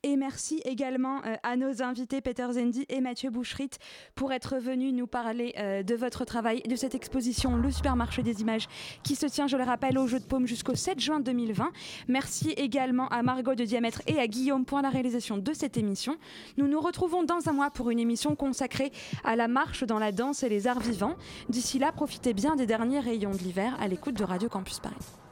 [0.07, 3.71] Et merci également euh, à nos invités Peter Zendi et Mathieu Boucherit
[4.13, 8.41] pour être venus nous parler euh, de votre travail, de cette exposition Le Supermarché des
[8.41, 8.67] Images
[9.01, 11.71] qui se tient, je le rappelle, au Jeu de Paume jusqu'au 7 juin 2020.
[12.07, 16.17] Merci également à Margot de Diamètre et à Guillaume pour la réalisation de cette émission.
[16.57, 18.91] Nous nous retrouvons dans un mois pour une émission consacrée
[19.23, 21.15] à la marche dans la danse et les arts vivants.
[21.49, 25.24] D'ici là, profitez bien des derniers rayons de l'hiver à l'écoute de Radio Campus Paris.